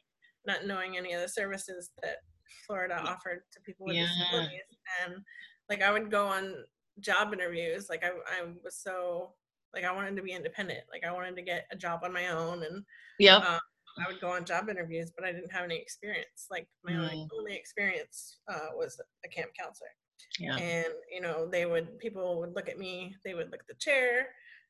not 0.47 0.67
knowing 0.67 0.97
any 0.97 1.13
of 1.13 1.21
the 1.21 1.29
services 1.29 1.91
that 2.03 2.19
Florida 2.67 2.99
offered 2.99 3.43
to 3.53 3.61
people 3.61 3.87
with 3.87 3.97
Yeah. 3.97 4.07
disabilities, 4.07 4.63
and 5.05 5.25
like 5.69 5.83
I 5.83 5.93
would 5.93 6.11
go 6.11 6.27
on 6.27 6.65
job 7.01 7.33
interviews. 7.33 7.89
Like 7.91 8.05
I, 8.05 8.11
I 8.41 8.53
was 8.63 8.77
so 8.77 9.35
like 9.75 9.85
I 9.85 9.93
wanted 9.93 10.17
to 10.17 10.23
be 10.23 10.33
independent. 10.33 10.85
Like 10.91 11.05
I 11.05 11.13
wanted 11.13 11.37
to 11.37 11.43
get 11.43 11.67
a 11.71 11.77
job 11.77 12.01
on 12.05 12.13
my 12.13 12.29
own, 12.29 12.63
and 12.63 12.85
yeah. 13.19 13.37
uh, 13.39 13.59
I 13.99 14.11
would 14.11 14.21
go 14.21 14.31
on 14.31 14.45
job 14.47 14.69
interviews, 14.71 15.13
but 15.15 15.25
I 15.27 15.33
didn't 15.33 15.53
have 15.53 15.65
any 15.65 15.77
experience. 15.77 16.47
Like 16.51 16.67
my 16.83 16.97
only, 16.97 17.17
Mm. 17.17 17.29
only 17.39 17.55
experience 17.57 18.39
uh, 18.49 18.69
was 18.75 18.99
a 19.25 19.29
camp 19.29 19.51
counselor 19.59 19.91
yeah. 20.39 20.57
and 20.57 20.87
you 21.13 21.21
know 21.21 21.47
they 21.51 21.67
would 21.67 21.99
people 21.99 22.39
would 22.41 22.55
look 22.55 22.69
at 22.69 22.79
me 22.79 23.15
they 23.25 23.35
would 23.35 23.51
look 23.51 23.61
at 23.61 23.67
the 23.69 23.75
chair 23.81 24.29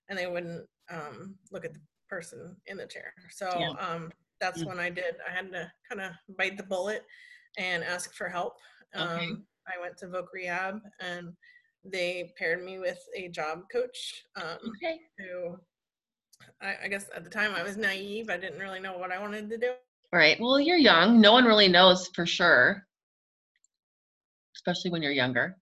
and 0.08 0.18
they 0.18 0.26
wouldn't 0.26 0.66
um, 0.90 1.34
look 1.52 1.64
at 1.64 1.72
the 1.74 1.80
person 2.08 2.56
in 2.66 2.76
the 2.76 2.86
chair 2.86 3.12
so 3.30 3.48
Yeah. 3.58 3.70
um, 3.78 4.10
that's 4.40 4.62
Mm. 4.62 4.66
when 4.68 4.80
i 4.80 4.90
did 4.90 5.14
i 5.28 5.32
had 5.32 5.50
to 5.52 5.70
kind 5.88 6.00
of 6.00 6.12
bite 6.36 6.56
the 6.56 6.62
bullet 6.64 7.02
and 7.58 7.82
ask 7.84 8.14
for 8.14 8.28
help 8.28 8.54
Okay. 8.94 9.28
um, 9.28 9.46
i 9.66 9.80
went 9.80 9.96
to 9.98 10.06
voc 10.06 10.26
rehab 10.34 10.80
and 11.00 11.32
they 11.84 12.32
paired 12.38 12.62
me 12.64 12.78
with 12.78 12.98
a 13.16 13.28
job 13.28 13.62
coach 13.72 14.22
um, 14.36 14.58
Okay. 14.76 14.98
who 15.18 15.58
I, 16.60 16.74
I 16.84 16.88
guess 16.88 17.06
at 17.14 17.24
the 17.24 17.30
time 17.30 17.52
i 17.54 17.62
was 17.62 17.76
naive 17.76 18.28
i 18.30 18.36
didn't 18.36 18.58
really 18.60 18.80
know 18.80 18.98
what 18.98 19.12
i 19.12 19.18
wanted 19.18 19.48
to 19.50 19.58
do 19.58 19.72
All 20.12 20.18
right. 20.18 20.38
Well, 20.40 20.60
you're 20.60 20.76
young. 20.76 21.20
No 21.22 21.32
one 21.32 21.44
really 21.46 21.68
knows 21.68 22.08
for 22.14 22.26
sure, 22.26 22.86
especially 24.64 24.90
when 24.92 25.02
you're 25.02 25.12
younger. 25.12 25.56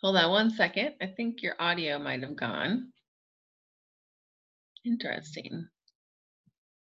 Hold 0.00 0.16
on 0.16 0.30
one 0.30 0.50
second. 0.50 0.94
I 1.00 1.06
think 1.06 1.42
your 1.42 1.54
audio 1.58 1.98
might 1.98 2.22
have 2.22 2.36
gone. 2.36 2.92
Interesting. 4.84 5.66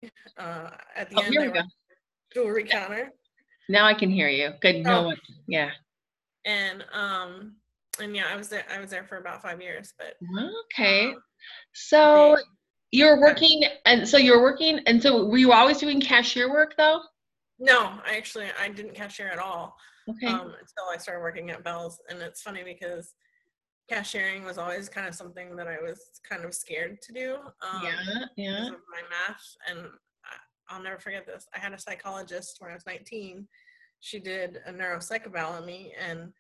uh, 0.38 0.70
at 0.96 1.10
the 1.10 1.16
Oh, 1.18 1.22
end 1.22 1.32
here 1.32 1.42
we 1.42 1.52
go. 1.52 1.60
jewelry 2.34 2.64
counter 2.64 3.10
Now 3.68 3.86
I 3.86 3.94
can 3.94 4.10
hear 4.10 4.28
you. 4.28 4.50
Good. 4.60 4.84
No 4.84 5.00
Oh. 5.02 5.04
one. 5.06 5.16
Yeah. 5.46 5.70
and 6.44 6.84
um 6.92 7.54
and 8.00 8.16
yeah 8.16 8.24
i 8.32 8.34
was 8.34 8.48
there 8.48 8.64
i 8.74 8.80
was 8.80 8.90
there 8.90 9.04
for 9.04 9.18
about 9.18 9.40
five 9.42 9.60
years 9.62 9.92
but 9.98 10.16
Okay. 10.74 11.10
um, 11.12 11.22
So 11.72 12.36
you're 12.92 13.20
working, 13.20 13.64
and 13.86 14.06
so 14.08 14.16
you're 14.18 14.40
working, 14.42 14.78
and 14.86 15.02
so 15.02 15.26
were 15.26 15.38
you 15.38 15.52
always 15.52 15.78
doing 15.78 16.00
cashier 16.00 16.50
work 16.50 16.74
though? 16.76 17.00
no 17.58 17.92
i 18.06 18.16
actually 18.16 18.46
i 18.60 18.68
didn't 18.68 18.94
cashier 18.94 19.28
at 19.28 19.38
all 19.38 19.76
Okay. 20.08 20.26
um 20.26 20.46
until 20.46 20.88
i 20.92 20.96
started 20.96 21.20
working 21.20 21.50
at 21.50 21.62
Bealls 21.62 21.94
and 22.08 22.20
it's 22.20 22.42
funny 22.42 22.64
because 22.64 23.14
cashiering 23.90 24.44
was 24.44 24.58
always 24.58 24.88
kind 24.88 25.06
of 25.06 25.14
something 25.14 25.54
that 25.54 25.68
i 25.68 25.76
was 25.80 26.00
kind 26.28 26.44
of 26.44 26.54
scared 26.54 27.00
to 27.02 27.12
do 27.12 27.36
um 27.62 27.82
yeah. 27.84 28.24
Yeah. 28.36 28.68
my 28.70 29.02
math 29.10 29.44
and 29.68 29.86
i'll 30.70 30.82
never 30.82 30.98
forget 30.98 31.24
this 31.26 31.46
i 31.54 31.58
had 31.60 31.72
a 31.72 31.78
psychologist 31.78 32.56
when 32.58 32.70
i 32.70 32.74
was 32.74 32.86
19 32.86 33.46
she 34.00 34.18
did 34.18 34.58
a 34.66 34.72
neuropsych 34.72 35.26
eval 35.26 35.52
on 35.52 35.64
me 35.66 35.92
and 36.04 36.32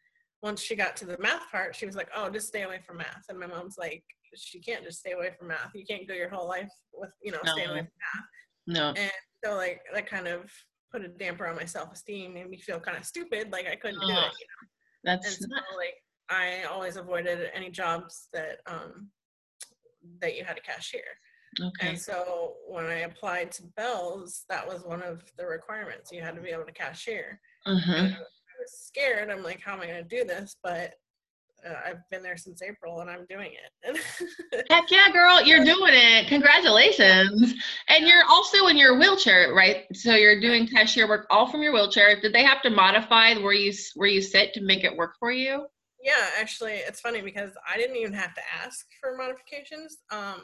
once 0.42 0.60
she 0.60 0.74
got 0.74 0.96
to 0.96 1.04
the 1.04 1.18
math 1.20 1.48
part 1.52 1.76
she 1.76 1.86
was 1.86 1.94
like 1.94 2.08
oh 2.16 2.28
just 2.30 2.48
stay 2.48 2.62
away 2.62 2.80
from 2.84 2.96
math 2.96 3.26
and 3.28 3.38
my 3.38 3.46
mom's 3.46 3.76
like 3.78 4.02
she 4.36 4.60
can't 4.60 4.84
just 4.84 5.00
stay 5.00 5.12
away 5.12 5.30
from 5.38 5.48
math. 5.48 5.70
You 5.74 5.84
can't 5.88 6.06
go 6.08 6.14
your 6.14 6.30
whole 6.30 6.48
life 6.48 6.70
with 6.92 7.10
you 7.22 7.32
know 7.32 7.38
staying 7.44 7.70
away 7.70 7.80
from 7.80 7.88
math. 8.14 8.24
No. 8.66 8.88
and 8.96 9.10
so 9.44 9.56
like 9.56 9.80
that 9.92 10.08
kind 10.08 10.28
of 10.28 10.50
put 10.92 11.04
a 11.04 11.08
damper 11.08 11.46
on 11.46 11.56
my 11.56 11.64
self-esteem 11.64 12.34
made 12.34 12.48
me 12.48 12.58
feel 12.58 12.78
kind 12.78 12.96
of 12.96 13.04
stupid 13.04 13.50
like 13.50 13.66
i 13.66 13.74
couldn't 13.74 14.00
do 14.00 14.08
it 14.08 14.12
Oh, 14.12 14.16
you 14.16 14.46
know? 14.46 14.68
That's 15.04 15.26
and 15.26 15.32
That's 15.32 15.40
so 15.40 15.46
not, 15.48 15.64
like 15.76 15.94
i 16.30 16.62
always 16.70 16.96
avoided 16.96 17.50
any 17.54 17.70
jobs 17.70 18.28
that 18.32 18.58
um 18.66 19.08
that 20.20 20.36
you 20.36 20.44
had 20.44 20.58
a 20.58 20.60
cashier. 20.60 21.00
Okay. 21.60 21.88
and 21.88 21.98
so 21.98 22.54
when 22.68 22.84
i 22.86 23.00
applied 23.00 23.50
to 23.52 23.62
Bealls 23.78 24.44
that 24.48 24.66
was 24.66 24.84
one 24.84 25.02
of 25.02 25.22
the 25.38 25.46
requirements. 25.46 26.12
You 26.12 26.22
had 26.22 26.36
to 26.36 26.40
be 26.42 26.50
able 26.50 26.64
to 26.64 26.72
cashier. 26.72 27.40
And 27.66 27.80
I 28.14 28.18
was 28.60 28.72
scared. 28.86 29.28
I'm 29.30 29.42
like 29.42 29.60
how 29.60 29.74
am 29.74 29.80
i 29.80 29.86
going 29.86 30.02
to 30.06 30.16
do 30.16 30.24
this? 30.24 30.56
But 30.62 30.94
uh, 31.68 31.74
i've 31.86 32.08
been 32.10 32.22
there 32.22 32.36
since 32.36 32.62
april 32.62 33.00
and 33.00 33.10
i'm 33.10 33.26
doing 33.28 33.52
it 33.52 33.72
Heck 34.70 34.90
yeah, 34.90 35.10
girl, 35.12 35.42
you're 35.42 35.64
doing 35.64 35.92
it. 35.94 36.28
Congratulations. 36.28 37.54
And 37.88 38.06
you're 38.06 38.24
also 38.28 38.66
in 38.68 38.76
your 38.76 38.98
wheelchair, 38.98 39.52
right? 39.54 39.84
So 39.92 40.14
you're 40.14 40.40
doing 40.40 40.66
cashier 40.66 41.08
work 41.08 41.26
all 41.30 41.50
from 41.50 41.62
your 41.62 41.72
wheelchair. 41.72 42.20
Did 42.20 42.32
they 42.32 42.44
have 42.44 42.62
to 42.62 42.70
modify 42.70 43.34
where 43.34 43.52
you 43.52 43.72
where 43.94 44.08
you 44.08 44.22
sit 44.22 44.54
to 44.54 44.62
make 44.62 44.84
it 44.84 44.96
work 44.96 45.14
for 45.18 45.32
you? 45.32 45.66
Yeah, 46.02 46.26
actually, 46.38 46.74
it's 46.74 47.00
funny 47.00 47.22
because 47.22 47.52
I 47.68 47.76
didn't 47.76 47.96
even 47.96 48.12
have 48.12 48.34
to 48.34 48.40
ask 48.64 48.86
for 49.00 49.16
modifications. 49.16 49.98
Um, 50.10 50.42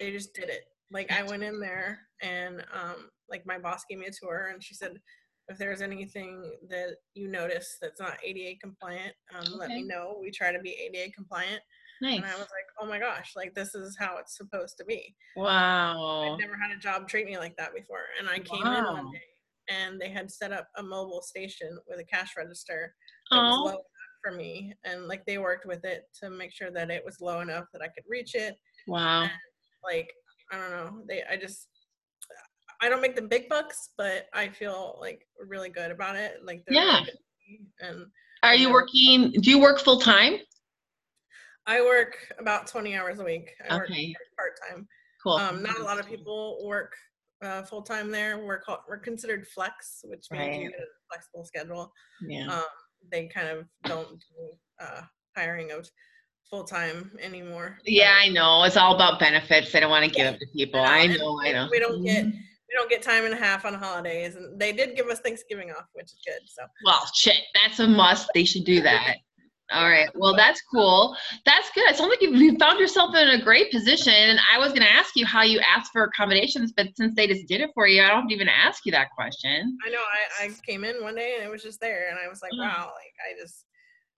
they 0.00 0.10
just 0.10 0.34
did 0.34 0.48
it. 0.48 0.62
Like 0.90 1.10
I 1.12 1.22
went 1.22 1.42
in 1.42 1.60
there 1.60 2.00
and 2.22 2.64
um, 2.72 3.08
like 3.28 3.46
my 3.46 3.58
boss 3.58 3.84
gave 3.88 3.98
me 3.98 4.06
a 4.06 4.10
tour 4.10 4.50
and 4.52 4.62
she 4.62 4.74
said, 4.74 4.98
if 5.48 5.58
there's 5.58 5.80
anything 5.80 6.52
that 6.68 6.96
you 7.14 7.28
notice 7.28 7.76
that's 7.80 8.00
not 8.00 8.18
ADA 8.24 8.58
compliant, 8.60 9.14
um, 9.34 9.58
let 9.58 9.70
me 9.70 9.84
know. 9.84 10.18
We 10.20 10.30
try 10.30 10.52
to 10.52 10.58
be 10.60 10.70
ADA 10.70 11.12
compliant. 11.12 11.60
Nice. 12.02 12.16
And 12.16 12.26
I 12.26 12.32
was 12.32 12.40
like, 12.40 12.66
oh 12.80 12.86
my 12.86 12.98
gosh, 12.98 13.32
like 13.36 13.54
this 13.54 13.74
is 13.74 13.96
how 13.98 14.18
it's 14.18 14.36
supposed 14.36 14.76
to 14.78 14.84
be. 14.84 15.14
Wow. 15.36 16.32
I've 16.32 16.40
never 16.40 16.56
had 16.60 16.76
a 16.76 16.80
job 16.80 17.08
treat 17.08 17.26
me 17.26 17.38
like 17.38 17.56
that 17.56 17.74
before. 17.74 18.04
And 18.18 18.28
I 18.28 18.38
came 18.40 18.66
in 18.66 18.84
one 18.84 19.12
day 19.12 19.20
and 19.68 20.00
they 20.00 20.10
had 20.10 20.30
set 20.30 20.52
up 20.52 20.68
a 20.76 20.82
mobile 20.82 21.22
station 21.22 21.78
with 21.88 22.00
a 22.00 22.04
cash 22.04 22.32
register 22.36 22.94
that 23.30 23.36
was 23.36 23.58
Oh, 23.58 23.64
low 23.64 23.82
for 24.22 24.32
me 24.32 24.72
and 24.84 25.06
like 25.06 25.24
they 25.26 25.38
worked 25.38 25.66
with 25.66 25.84
it 25.84 26.04
to 26.20 26.30
make 26.30 26.52
sure 26.52 26.70
that 26.70 26.90
it 26.90 27.04
was 27.04 27.20
low 27.20 27.40
enough 27.40 27.64
that 27.72 27.82
i 27.82 27.86
could 27.86 28.04
reach 28.08 28.34
it 28.34 28.56
wow. 28.88 29.28
like 29.84 30.10
i 30.52 30.58
don't 30.58 30.70
know 30.70 31.02
they 31.08 31.22
i 31.30 31.36
just 31.36 31.68
i 32.80 32.88
don't 32.88 33.00
make 33.00 33.16
the 33.16 33.22
big 33.22 33.48
bucks 33.48 33.90
but 33.96 34.26
i 34.32 34.48
feel 34.48 34.98
like 35.00 35.26
really 35.46 35.68
good 35.68 35.90
about 35.90 36.16
it 36.16 36.38
like 36.44 36.62
Yeah. 36.68 37.00
good 37.04 37.12
to 37.12 37.18
me. 37.48 37.60
and 37.80 38.06
Are 38.42 38.54
you 38.54 38.72
working? 38.72 39.32
Do 39.32 39.50
you 39.50 39.58
work 39.60 39.78
full 39.80 40.00
time? 40.00 40.34
i 41.66 41.80
work 41.80 42.16
about 42.38 42.66
20 42.66 42.94
hours 42.94 43.18
a 43.18 43.24
week 43.24 43.50
i 43.68 43.76
Okay. 43.76 44.14
work 44.14 44.36
part-time 44.60 44.88
Cool. 45.22 45.32
um, 45.34 45.62
not 45.62 45.78
a 45.78 45.82
lot 45.82 45.98
of 45.98 46.06
people 46.06 46.60
work 46.64 46.92
uh, 47.42 47.62
full-time 47.62 48.10
there 48.10 48.38
we're 48.38 48.60
called 48.60 48.80
we're 48.88 48.98
considered 48.98 49.46
flex 49.48 50.00
which 50.04 50.26
means 50.30 50.56
you 50.58 50.70
get 50.70 50.80
a 50.80 50.84
flexible 51.10 51.44
schedule 51.44 51.92
Yeah. 52.26 52.46
um, 52.48 52.64
they 53.12 53.26
kind 53.28 53.48
of 53.48 53.66
don't 53.84 54.08
do 54.10 54.52
uh, 54.80 55.02
hiring 55.36 55.70
of 55.70 55.88
full 56.50 56.64
time 56.64 57.10
anymore. 57.20 57.78
Yeah, 57.84 58.14
I 58.22 58.28
know. 58.28 58.62
It's 58.64 58.76
all 58.76 58.94
about 58.94 59.18
benefits. 59.18 59.72
They 59.72 59.80
don't 59.80 59.90
want 59.90 60.04
to 60.04 60.10
give 60.10 60.24
Yeah. 60.26 60.30
it 60.32 60.38
to 60.40 60.46
people. 60.54 60.80
know, 60.82 60.86
I 60.88 60.98
and 61.00 61.18
know. 61.18 61.40
I 61.42 61.52
know. 61.52 61.68
we 61.70 61.78
don't 61.80 62.04
get- 62.04 62.26
Mhm. 62.26 62.38
We 62.68 62.74
don't 62.74 62.90
get 62.90 63.02
time 63.02 63.24
and 63.24 63.32
a 63.34 63.36
half 63.36 63.64
on 63.64 63.74
holidays, 63.74 64.36
and 64.36 64.58
they 64.60 64.72
did 64.72 64.96
give 64.96 65.06
us 65.06 65.20
Thanksgiving 65.20 65.70
off, 65.70 65.86
which 65.94 66.06
is 66.06 66.18
good. 66.26 66.40
So 66.46 66.62
Well, 66.84 67.02
shit, 67.14 67.38
that's 67.54 67.78
a 67.80 67.86
must. 67.86 68.28
They 68.34 68.44
should 68.44 68.64
do 68.64 68.82
that. 68.82 69.16
All 69.72 69.88
right. 69.88 70.08
Well, 70.14 70.36
that's 70.36 70.62
cool. 70.72 71.16
That's 71.44 71.68
good. 71.74 71.90
It 71.90 71.96
sounds 71.96 72.10
like 72.10 72.22
you 72.22 72.56
found 72.56 72.78
yourself 72.78 73.16
in 73.16 73.28
a 73.28 73.42
great 73.42 73.72
position. 73.72 74.12
And 74.14 74.38
I 74.52 74.58
was 74.58 74.68
going 74.68 74.82
to 74.82 74.92
ask 74.92 75.16
you 75.16 75.26
how 75.26 75.42
you 75.42 75.58
asked 75.58 75.90
for 75.92 76.04
accommodations, 76.04 76.72
but 76.76 76.86
since 76.96 77.16
they 77.16 77.26
just 77.26 77.48
did 77.48 77.60
it 77.60 77.70
for 77.74 77.88
you, 77.88 78.00
I 78.04 78.08
don't 78.08 78.30
even 78.30 78.48
ask 78.48 78.86
you 78.86 78.92
that 78.92 79.08
question. 79.10 79.76
I 79.84 79.90
know 79.90 79.98
I, 79.98 80.44
I 80.44 80.50
came 80.64 80.84
in 80.84 81.02
one 81.02 81.16
day 81.16 81.34
and 81.36 81.44
it 81.44 81.50
was 81.50 81.64
just 81.64 81.80
there, 81.80 82.08
and 82.10 82.18
I 82.18 82.28
was 82.28 82.42
like, 82.42 82.52
Mm. 82.52 82.60
wow, 82.60 82.92
like 82.94 83.14
I 83.28 83.40
just 83.42 83.64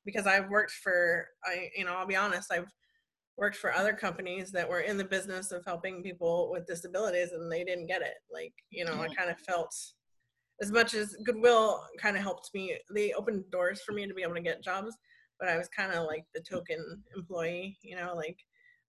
because 0.04 0.26
I've 0.26 0.48
worked 0.50 0.72
for 0.72 1.28
I 1.44 1.70
you 1.76 1.84
know 1.86 1.94
I'll 1.94 2.06
be 2.06 2.16
honest, 2.16 2.52
I've 2.52 2.68
worked 3.38 3.56
for 3.56 3.72
other 3.72 3.92
companies 3.94 4.50
that 4.50 4.68
were 4.68 4.80
in 4.80 4.98
the 4.98 5.04
business 5.04 5.52
of 5.52 5.64
helping 5.64 6.02
people 6.02 6.50
with 6.52 6.66
disabilities, 6.66 7.30
and 7.32 7.50
they 7.50 7.64
didn't 7.64 7.86
get 7.86 8.02
it. 8.02 8.16
Like 8.30 8.52
you 8.70 8.84
know, 8.84 9.00
I 9.00 9.08
kind 9.16 9.30
of 9.30 9.38
felt 9.38 9.74
as 10.60 10.72
much 10.72 10.94
as 10.94 11.16
goodwill 11.24 11.84
kind 12.00 12.16
of 12.16 12.22
helped 12.22 12.50
me 12.52 12.76
they 12.92 13.12
opened 13.12 13.48
doors 13.50 13.80
for 13.82 13.92
me 13.92 14.06
to 14.06 14.14
be 14.14 14.22
able 14.22 14.34
to 14.34 14.40
get 14.40 14.62
jobs 14.62 14.96
but 15.38 15.48
i 15.48 15.56
was 15.56 15.68
kind 15.68 15.92
of 15.92 16.06
like 16.06 16.24
the 16.34 16.40
token 16.40 17.02
employee 17.16 17.78
you 17.82 17.94
know 17.94 18.12
like 18.16 18.36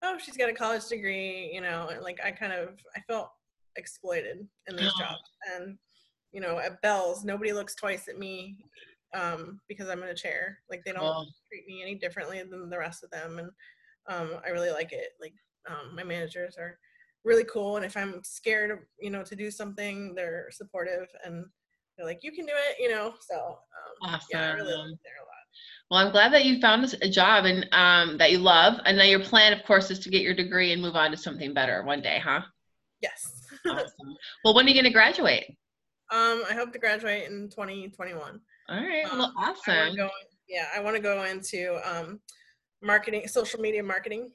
oh 0.04 0.18
she's 0.18 0.38
got 0.38 0.50
a 0.50 0.54
college 0.54 0.88
degree 0.88 1.52
you 1.54 1.62
know 1.62 1.90
and 1.92 2.02
like 2.02 2.20
i 2.24 2.32
kind 2.32 2.54
of 2.54 2.70
i 2.96 3.00
felt 3.02 3.30
exploited 3.76 4.48
in 4.68 4.76
these 4.76 4.92
Oh. 4.96 5.00
jobs 5.04 5.30
and 5.56 5.78
you 6.32 6.42
know 6.42 6.58
at 6.58 6.82
Bealls 6.82 7.24
nobody 7.24 7.54
looks 7.54 7.76
twice 7.76 8.08
at 8.08 8.18
me 8.18 8.58
um 9.14 9.60
because 9.68 9.90
i'm 9.90 10.02
in 10.04 10.10
a 10.10 10.16
chair 10.16 10.60
like 10.72 10.82
they 10.86 10.92
don't 10.92 11.04
Oh, 11.04 11.26
treat 11.52 11.68
me 11.68 11.82
any 11.84 11.96
differently 11.96 12.42
than 12.42 12.70
the 12.70 12.78
rest 12.80 13.04
of 13.04 13.12
them 13.12 13.38
and 13.38 13.52
um 14.10 14.32
i 14.46 14.50
really 14.50 14.72
like 14.72 14.92
it 14.92 15.10
like 15.22 15.34
um 15.70 15.96
my 15.96 16.04
managers 16.04 16.58
are 16.58 16.78
really 17.24 17.44
cool 17.46 17.78
and 17.78 17.86
if 17.86 17.96
i'm 17.96 18.22
scared 18.24 18.72
of 18.72 18.80
you 19.00 19.10
know 19.10 19.24
to 19.24 19.36
do 19.36 19.50
something 19.50 20.14
they're 20.16 20.48
supportive 20.52 21.08
and 21.26 21.46
they're 21.98 22.06
like 22.08 22.20
you 22.24 22.32
can 22.32 22.46
do 22.46 22.54
it 22.70 22.76
you 22.80 22.90
know 22.90 23.14
so 23.22 23.58
um, 24.06 24.20
yeah 24.32 24.52
i 24.52 24.54
really 24.54 24.74
like 24.74 25.00
there 25.04 25.20
a 25.22 25.26
lot 25.26 25.36
well, 25.90 26.06
I'm 26.06 26.12
glad 26.12 26.32
that 26.34 26.46
you 26.46 26.60
found 26.60 26.96
a 27.02 27.10
job 27.10 27.46
and 27.46 27.68
um, 27.72 28.18
that 28.20 28.32
you 28.32 28.38
love. 28.38 28.80
And 28.86 28.98
now 28.98 29.04
your 29.04 29.20
plan, 29.22 29.52
of 29.52 29.66
course, 29.66 29.90
is 29.90 29.98
to 30.00 30.10
get 30.12 30.22
your 30.22 30.36
degree 30.36 30.72
and 30.72 30.82
move 30.82 30.96
on 30.96 31.10
to 31.10 31.18
something 31.18 31.52
better 31.54 31.84
one 31.84 32.02
day, 32.02 32.22
huh? 32.24 32.42
yes 33.02 33.48
Awesome. 33.66 34.16
well, 34.44 34.54
when 34.54 34.66
are 34.66 34.70
you 34.70 34.76
going 34.76 34.86
to 34.86 34.92
graduate? 34.92 35.46
Um, 36.12 36.44
I 36.50 36.54
hope 36.54 36.72
to 36.74 36.80
graduate 36.80 37.30
in 37.30 37.50
2021. 37.50 38.40
All 38.70 38.76
right, 38.76 39.06
Um, 39.06 39.18
well, 39.20 39.34
I 39.38 39.50
awesome. 39.50 39.96
go, 39.96 40.10
yeah, 40.48 40.66
I 40.76 40.80
want 40.80 40.96
to 40.96 41.02
go 41.02 41.24
into 41.24 41.80
um, 41.90 42.20
marketing, 42.82 43.28
social 43.28 43.60
media 43.60 43.84
marketing. 43.84 44.32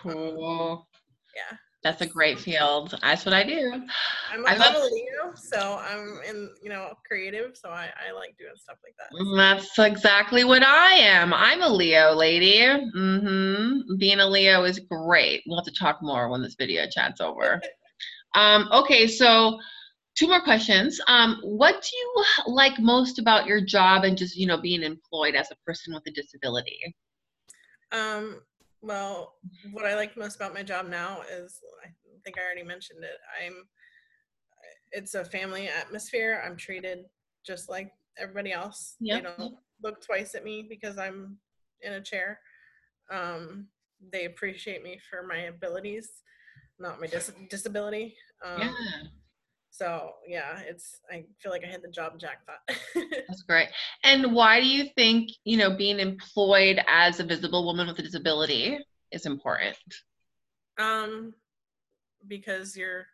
Cool. 0.00 0.86
Yeah, 1.34 1.56
That's 1.82 2.00
a 2.00 2.06
great 2.06 2.38
field. 2.38 2.98
That's 3.02 3.24
what 3.26 3.34
I 3.34 3.42
do. 3.42 3.72
I'm, 4.32 4.46
I 4.46 4.52
I'm 4.52 4.58
love- 4.58 4.74
a 4.76 4.84
Leo, 4.94 5.34
so 5.34 5.78
I'm 5.86 6.20
in, 6.28 6.50
you 6.62 6.70
know, 6.70 6.94
creative, 7.06 7.56
so 7.56 7.68
I, 7.68 7.90
I 8.08 8.12
like 8.12 8.34
doing 8.38 8.52
stuff 8.56 8.78
like 8.82 8.94
that. 8.98 9.36
That's 9.36 9.78
exactly 9.78 10.44
what 10.44 10.62
I 10.62 10.92
am. 10.92 11.34
I'm 11.34 11.62
a 11.62 11.68
Leo 11.68 12.14
lady. 12.14 12.58
Mm-hmm. 12.60 13.96
Being 13.98 14.20
a 14.20 14.26
Leo 14.26 14.64
is 14.64 14.80
great. 14.80 15.42
We'll 15.46 15.58
have 15.58 15.66
to 15.66 15.78
talk 15.78 15.98
more 16.02 16.28
when 16.30 16.42
this 16.42 16.54
video 16.54 16.86
chat's 16.90 17.20
over. 17.20 17.60
Um, 18.34 18.68
okay, 18.70 19.06
so 19.06 19.58
two 20.14 20.28
more 20.28 20.42
questions. 20.42 21.00
Um, 21.08 21.40
what 21.42 21.80
do 21.82 21.96
you 21.96 22.24
like 22.52 22.78
most 22.78 23.18
about 23.18 23.46
your 23.46 23.62
job 23.62 24.04
and 24.04 24.18
just 24.18 24.36
you 24.36 24.46
know 24.46 24.58
being 24.60 24.82
employed 24.82 25.34
as 25.34 25.50
a 25.50 25.56
person 25.64 25.94
with 25.94 26.02
a 26.06 26.10
disability? 26.10 26.94
Um, 27.96 28.40
well, 28.82 29.34
what 29.72 29.86
I 29.86 29.94
like 29.94 30.16
most 30.16 30.36
about 30.36 30.54
my 30.54 30.62
job 30.62 30.88
now 30.88 31.22
is 31.30 31.60
I 31.84 31.88
think 32.24 32.38
I 32.38 32.44
already 32.44 32.62
mentioned 32.62 33.02
it. 33.04 33.18
I'm 33.44 33.54
it's 34.92 35.14
a 35.14 35.24
family 35.24 35.68
atmosphere. 35.68 36.42
I'm 36.44 36.56
treated 36.56 37.04
just 37.44 37.68
like 37.68 37.90
everybody 38.18 38.52
else. 38.52 38.96
Yep. 39.00 39.22
They 39.22 39.28
don't 39.28 39.54
look 39.82 40.04
twice 40.04 40.34
at 40.34 40.44
me 40.44 40.66
because 40.68 40.98
I'm 40.98 41.38
in 41.82 41.94
a 41.94 42.00
chair. 42.00 42.40
Um, 43.10 43.68
they 44.12 44.24
appreciate 44.26 44.82
me 44.82 45.00
for 45.10 45.26
my 45.26 45.42
abilities, 45.42 46.10
not 46.78 47.00
my 47.00 47.06
dis- 47.06 47.32
disability. 47.50 48.14
Um, 48.44 48.60
Yeah, 48.60 48.72
So 49.70 50.12
yeah, 50.26 50.60
it's 50.60 51.00
I 51.10 51.24
feel 51.38 51.52
like 51.52 51.64
I 51.64 51.68
hit 51.68 51.82
the 51.82 51.88
job 51.88 52.18
jackpot. 52.18 52.58
that's 53.28 53.42
great. 53.42 53.68
And 54.04 54.32
why 54.34 54.60
do 54.60 54.66
you 54.66 54.86
think 54.96 55.30
you 55.44 55.56
know 55.56 55.76
being 55.76 55.98
employed 56.00 56.80
as 56.88 57.20
a 57.20 57.24
visible 57.24 57.64
woman 57.64 57.86
with 57.86 57.98
a 57.98 58.02
disability 58.02 58.78
is 59.10 59.26
important? 59.26 59.76
Um, 60.78 61.34
because 62.28 62.76
you're, 62.76 63.06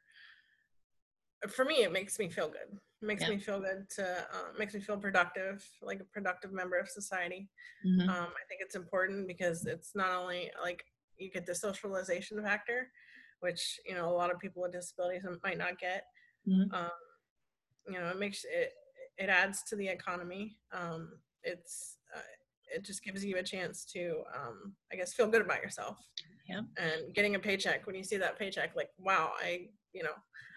for 1.49 1.64
me, 1.64 1.82
it 1.82 1.92
makes 1.92 2.18
me 2.18 2.28
feel 2.28 2.49
good. 2.49 2.78
It 3.02 3.06
makes 3.06 3.23
Yeah. 3.23 3.30
me 3.30 3.38
feel 3.38 3.61
good 3.61 3.88
to, 3.97 4.04
uh, 4.04 4.52
makes 4.59 4.75
me 4.75 4.80
feel 4.80 4.97
productive, 4.97 5.64
like 5.80 6.00
a 6.00 6.04
productive 6.04 6.52
member 6.52 6.76
of 6.78 6.88
society. 6.88 7.49
Mhm. 7.85 8.09
Um, 8.09 8.28
I 8.35 8.44
think 8.49 8.61
it's 8.61 8.75
important 8.75 9.26
because 9.28 9.66
it's 9.66 9.94
not 9.94 10.11
only 10.12 10.50
like 10.62 10.85
you 11.18 11.30
get 11.30 11.47
the 11.47 11.54
socialization 11.54 12.42
factor, 12.42 12.90
which 13.40 13.80
you 13.87 13.94
know 13.94 14.09
a 14.09 14.14
lot 14.14 14.32
of 14.32 14.38
people 14.38 14.62
with 14.62 14.73
disabilities 14.73 15.23
might 15.42 15.59
not 15.59 15.78
get. 15.78 16.06
Mhm. 16.49 16.72
Um, 16.72 16.90
you 17.87 17.99
know, 17.99 18.08
it 18.08 18.18
makes 18.18 18.44
it 18.44 18.72
it 19.18 19.28
adds 19.28 19.62
to 19.64 19.76
the 19.76 19.87
economy. 19.88 20.56
Um, 20.72 21.20
it's 21.42 21.99
uh, 22.14 22.20
it 22.75 22.84
just 22.84 23.04
gives 23.04 23.25
you 23.25 23.37
a 23.37 23.42
chance 23.42 23.84
to, 23.87 24.22
um, 24.34 24.75
I 24.92 24.96
guess, 24.96 25.12
feel 25.12 25.26
good 25.28 25.42
about 25.42 25.62
yourself. 25.62 25.99
Yeah. 26.49 26.62
And 26.78 27.14
getting 27.14 27.34
a 27.34 27.38
paycheck 27.38 27.87
when 27.87 27.94
you 27.94 28.02
see 28.04 28.16
that 28.16 28.38
paycheck, 28.38 28.75
like, 28.75 28.90
wow, 28.99 29.32
I 29.38 29.68
you 29.92 30.02
know, 30.02 30.14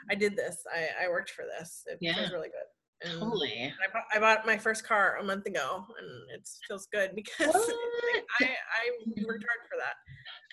I 0.09 0.15
did 0.15 0.35
this. 0.35 0.63
I 0.73 1.05
I 1.05 1.09
worked 1.09 1.31
for 1.31 1.45
this. 1.45 1.83
It 1.87 1.97
Yeah. 2.01 2.15
feels 2.15 2.31
really 2.31 2.49
good. 2.49 2.67
And 3.01 3.19
Totally. 3.19 3.73
I 3.85 3.91
bought, 3.91 4.05
I 4.13 4.19
bought 4.19 4.45
my 4.45 4.57
first 4.57 4.85
car 4.85 5.17
a 5.17 5.23
month 5.23 5.45
ago, 5.47 5.85
and 5.99 6.29
it 6.31 6.47
feels 6.67 6.87
good 6.87 7.11
because 7.15 7.53
like 7.53 8.25
I 8.39 8.45
I 8.45 8.89
worked 9.25 9.43
hard 9.43 9.67
for 9.69 9.77
that. 9.77 9.95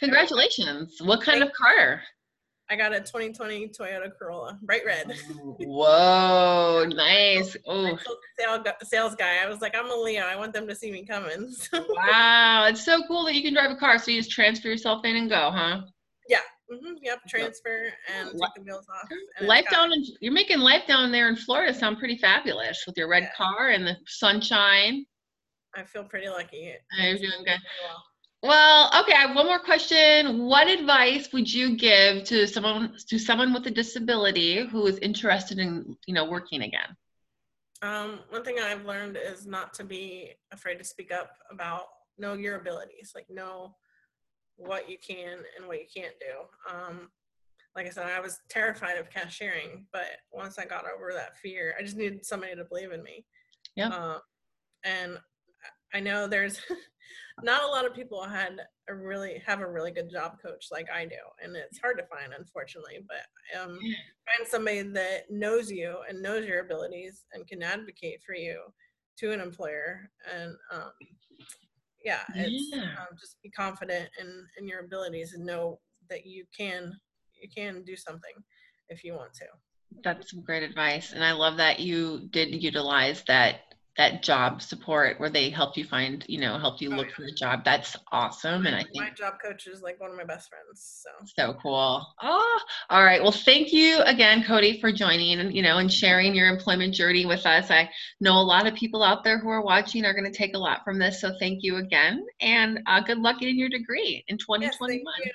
Congratulations. 0.01 1.01
What 1.01 1.23
kind 1.23 1.43
of 1.43 1.53
car? 1.53 2.03
I 2.73 2.77
got 2.77 2.95
a 2.95 3.01
2020 3.01 3.69
Toyota 3.69 4.11
Corolla, 4.19 4.59
bright 4.63 4.81
red. 4.87 5.15
Whoa, 5.37 6.87
nice. 6.89 7.55
Oh, 7.67 7.99
Sales, 8.39 8.67
sales 8.85 9.15
guy. 9.15 9.37
I 9.45 9.47
was 9.47 9.61
like, 9.61 9.77
I'm 9.77 9.91
a 9.91 9.95
Leo. 9.95 10.23
I 10.25 10.37
want 10.37 10.55
them 10.55 10.67
to 10.69 10.75
see 10.75 10.91
me 10.91 11.05
coming. 11.05 11.53
So, 11.71 11.85
wow. 11.91 12.65
It's 12.69 12.83
so 12.83 13.03
cool 13.07 13.25
that 13.27 13.35
you 13.35 13.43
can 13.43 13.53
drive 13.53 13.71
a 13.71 13.77
car. 13.77 13.99
So 13.99 14.11
you 14.11 14.21
just 14.21 14.31
transfer 14.31 14.69
yourself 14.69 15.05
in 15.05 15.17
and 15.17 15.29
go, 15.29 15.51
huh? 15.53 15.83
Yeah. 16.31 16.39
Mhm, 16.73 16.95
yep, 17.03 17.19
transfer 17.29 17.93
and 18.17 18.31
take 18.31 18.55
the 18.57 18.63
wheels 18.63 18.87
off. 18.89 19.09
Life 19.43 19.65
got- 19.67 19.73
down 19.73 19.93
in, 19.93 20.03
you're 20.23 20.33
making 20.33 20.61
life 20.61 20.87
down 20.89 21.13
there 21.13 21.29
in 21.29 21.37
Florida 21.37 21.75
sound 21.75 21.99
pretty 21.99 22.17
fabulous 22.17 22.85
with 22.87 22.97
your 22.97 23.09
red 23.09 23.25
Yeah. 23.25 23.33
car 23.37 23.69
and 23.69 23.87
the 23.87 23.97
sunshine. 24.07 25.05
I 25.77 25.83
feel 25.85 26.05
pretty 26.05 26.29
lucky. 26.31 26.75
You're 26.99 27.17
doing 27.19 27.45
good. 27.45 27.61
well. 27.85 28.03
Well, 28.43 28.91
okay, 29.03 29.13
I 29.13 29.27
have 29.27 29.37
one 29.37 29.47
more 29.47 29.61
question. 29.61 30.47
What 30.47 30.69
advice 30.69 31.33
would 31.33 31.53
you 31.53 31.77
give 31.77 32.25
to 32.25 32.47
someone 32.49 32.97
to 33.07 33.19
someone 33.19 33.53
with 33.53 33.67
a 33.67 33.71
disability 33.71 34.67
who 34.67 34.85
is 34.87 34.99
interested 34.99 35.59
in, 35.59 35.97
you 36.07 36.15
know, 36.15 36.25
working 36.25 36.63
again? 36.63 36.97
Um, 37.83 38.21
one 38.31 38.45
thing 38.45 38.59
I've 38.61 38.85
learned 38.85 39.17
is 39.17 39.47
not 39.47 39.75
to 39.75 39.85
be 39.85 40.33
afraid 40.53 40.79
to 40.79 40.85
speak 40.85 41.13
up 41.13 41.37
about 41.51 41.85
know 42.19 42.35
your 42.35 42.57
abilities, 42.57 43.13
like 43.15 43.31
know 43.31 43.77
what 44.57 44.91
you 44.91 44.99
can 44.99 45.39
and 45.57 45.67
what 45.67 45.79
you 45.79 45.87
can't 45.95 46.15
do. 46.21 46.73
Um, 46.75 47.11
like 47.77 47.87
I 47.87 47.91
said, 47.91 48.07
I 48.07 48.21
was 48.21 48.41
terrified 48.49 48.99
of 48.99 49.09
cashiering, 49.09 49.87
but 49.93 50.19
once 50.33 50.59
I 50.59 50.65
got 50.65 50.85
over 50.85 51.13
that 51.15 51.37
fear, 51.37 51.75
I 51.79 51.83
just 51.83 51.97
needed 51.97 52.27
somebody 52.27 52.55
to 52.55 52.65
believe 52.65 52.93
in 52.93 53.03
me. 53.03 53.25
Yeah. 53.77 53.89
Uh, 53.89 54.19
and 54.85 55.19
I 55.95 56.01
know 56.01 56.27
there's 56.27 56.61
not 57.43 57.65
a 57.65 57.67
lot 57.67 57.87
of 57.87 57.95
people 57.95 58.23
had 58.23 58.61
a 58.89 58.95
really 58.95 59.43
have 59.47 59.61
a 59.61 59.71
really 59.71 59.91
good 59.91 60.11
job 60.11 60.37
coach 60.41 60.69
like 60.71 60.89
I 60.91 61.05
do, 61.05 61.17
and 61.43 61.57
it's 61.57 61.79
hard 61.81 61.99
to 61.99 62.05
find, 62.07 62.33
unfortunately. 62.37 63.05
But 63.07 63.61
um, 63.61 63.79
find 64.27 64.49
somebody 64.49 64.83
that 64.83 65.31
knows 65.31 65.71
you 65.71 65.99
and 66.09 66.23
knows 66.23 66.47
your 66.47 66.61
abilities 66.61 67.25
and 67.33 67.47
can 67.47 67.63
advocate 67.63 68.23
for 68.25 68.35
you 68.35 68.61
to 69.19 69.33
an 69.33 69.41
employer 69.41 70.11
and 70.35 70.57
um, 70.73 70.91
yeah 72.05 72.23
it's 72.35 72.71
Yeah. 72.73 72.83
um, 72.83 73.17
just 73.21 73.41
be 73.43 73.51
confident 73.51 74.09
in 74.21 74.47
in 74.59 74.67
your 74.67 74.81
abilities 74.81 75.35
and 75.35 75.45
know 75.45 75.79
that 76.09 76.27
you 76.27 76.45
can 76.57 76.93
you 77.41 77.49
can 77.55 77.83
do 77.85 77.97
something 77.97 78.33
if 78.89 79.05
you 79.05 79.15
want 79.15 79.33
to 79.35 79.47
That's 80.03 80.31
some 80.31 80.43
great 80.43 80.63
advice, 80.63 81.13
and 81.13 81.23
I 81.25 81.33
love 81.33 81.59
that 81.59 81.81
you 81.81 82.29
did 82.31 82.63
utilize 82.63 83.23
that 83.25 83.72
that 83.99 84.23
job 84.23 84.63
support 84.63 85.21
where 85.21 85.29
they 85.31 85.51
helped 85.51 85.77
you 85.77 85.85
find, 85.85 86.25
you 86.29 86.41
know, 86.41 86.59
helped 86.59 86.81
you 86.81 86.91
Oh, 86.93 86.97
look 86.97 87.09
yeah. 87.09 87.15
for 87.15 87.25
a 87.25 87.33
job. 87.33 87.65
That's 87.65 87.97
awesome, 88.11 88.67
and 88.67 88.75
I 88.75 88.83
think 88.83 88.97
my 88.97 89.11
job 89.11 89.35
coach 89.43 89.67
is 89.67 89.83
like 89.83 90.01
one 90.01 90.11
of 90.11 90.17
my 90.17 90.25
best 90.25 90.49
friends 90.49 91.03
so 91.03 91.11
so 91.37 91.55
cool. 91.63 92.07
Oh, 92.23 92.61
all 92.91 93.05
right. 93.05 93.23
Well, 93.23 93.33
thank 93.33 93.73
you 93.73 94.01
again, 94.03 94.45
Cody, 94.45 94.81
for 94.81 94.93
joining 94.93 95.41
and 95.41 95.55
you 95.55 95.63
know 95.63 95.79
and 95.79 95.93
sharing 95.93 96.35
your 96.35 96.49
employment 96.49 96.95
journey 96.95 97.27
with 97.27 97.45
us. 97.47 97.71
I 97.71 97.91
know 98.21 98.35
a 98.39 98.43
lot 98.43 98.67
of 98.67 98.75
people 98.75 99.03
out 99.03 99.25
there 99.25 99.39
who 99.39 99.49
are 99.49 99.63
watching 99.63 100.05
are 100.05 100.15
going 100.15 100.31
to 100.31 100.37
take 100.37 100.55
a 100.55 100.59
lot 100.59 100.85
from 100.85 100.99
this, 100.99 101.21
so 101.21 101.33
thank 101.39 101.63
you 101.63 101.77
again, 101.77 102.25
and 102.41 102.81
uh, 102.87 103.01
good 103.01 103.19
luck 103.19 103.41
getting 103.41 103.59
your 103.59 103.69
degree 103.69 104.25
in 104.29 104.37
yes 104.59 104.77
2021. 104.79 105.15
thank 105.15 105.27
you 105.27 105.33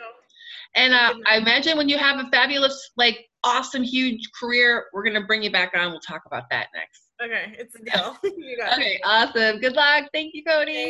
And 0.75 0.93
uh, 0.93 1.13
I 1.29 1.37
imagine 1.37 1.77
when 1.77 1.89
you 1.89 1.97
have 1.97 2.19
a 2.19 2.29
fabulous, 2.29 2.91
like, 2.97 3.25
awesome, 3.43 3.83
huge 3.83 4.29
career, 4.39 4.85
we're 4.93 5.03
gonna 5.03 5.25
bring 5.25 5.43
you 5.43 5.51
back 5.51 5.71
on. 5.75 5.91
We'll 5.91 5.99
talk 5.99 6.23
about 6.25 6.49
that 6.51 6.67
next. 6.75 7.06
Okay 7.23 7.55
it's 7.57 7.75
a 7.75 7.79
deal 7.79 8.17
you 8.37 8.57
got 8.57 8.77
it. 8.77 8.81
Okay, 8.81 8.99
awesome. 9.03 9.59
Good 9.59 9.73
luck. 9.73 10.09
Thank 10.13 10.33
you, 10.33 10.43
Cody. 10.43 10.85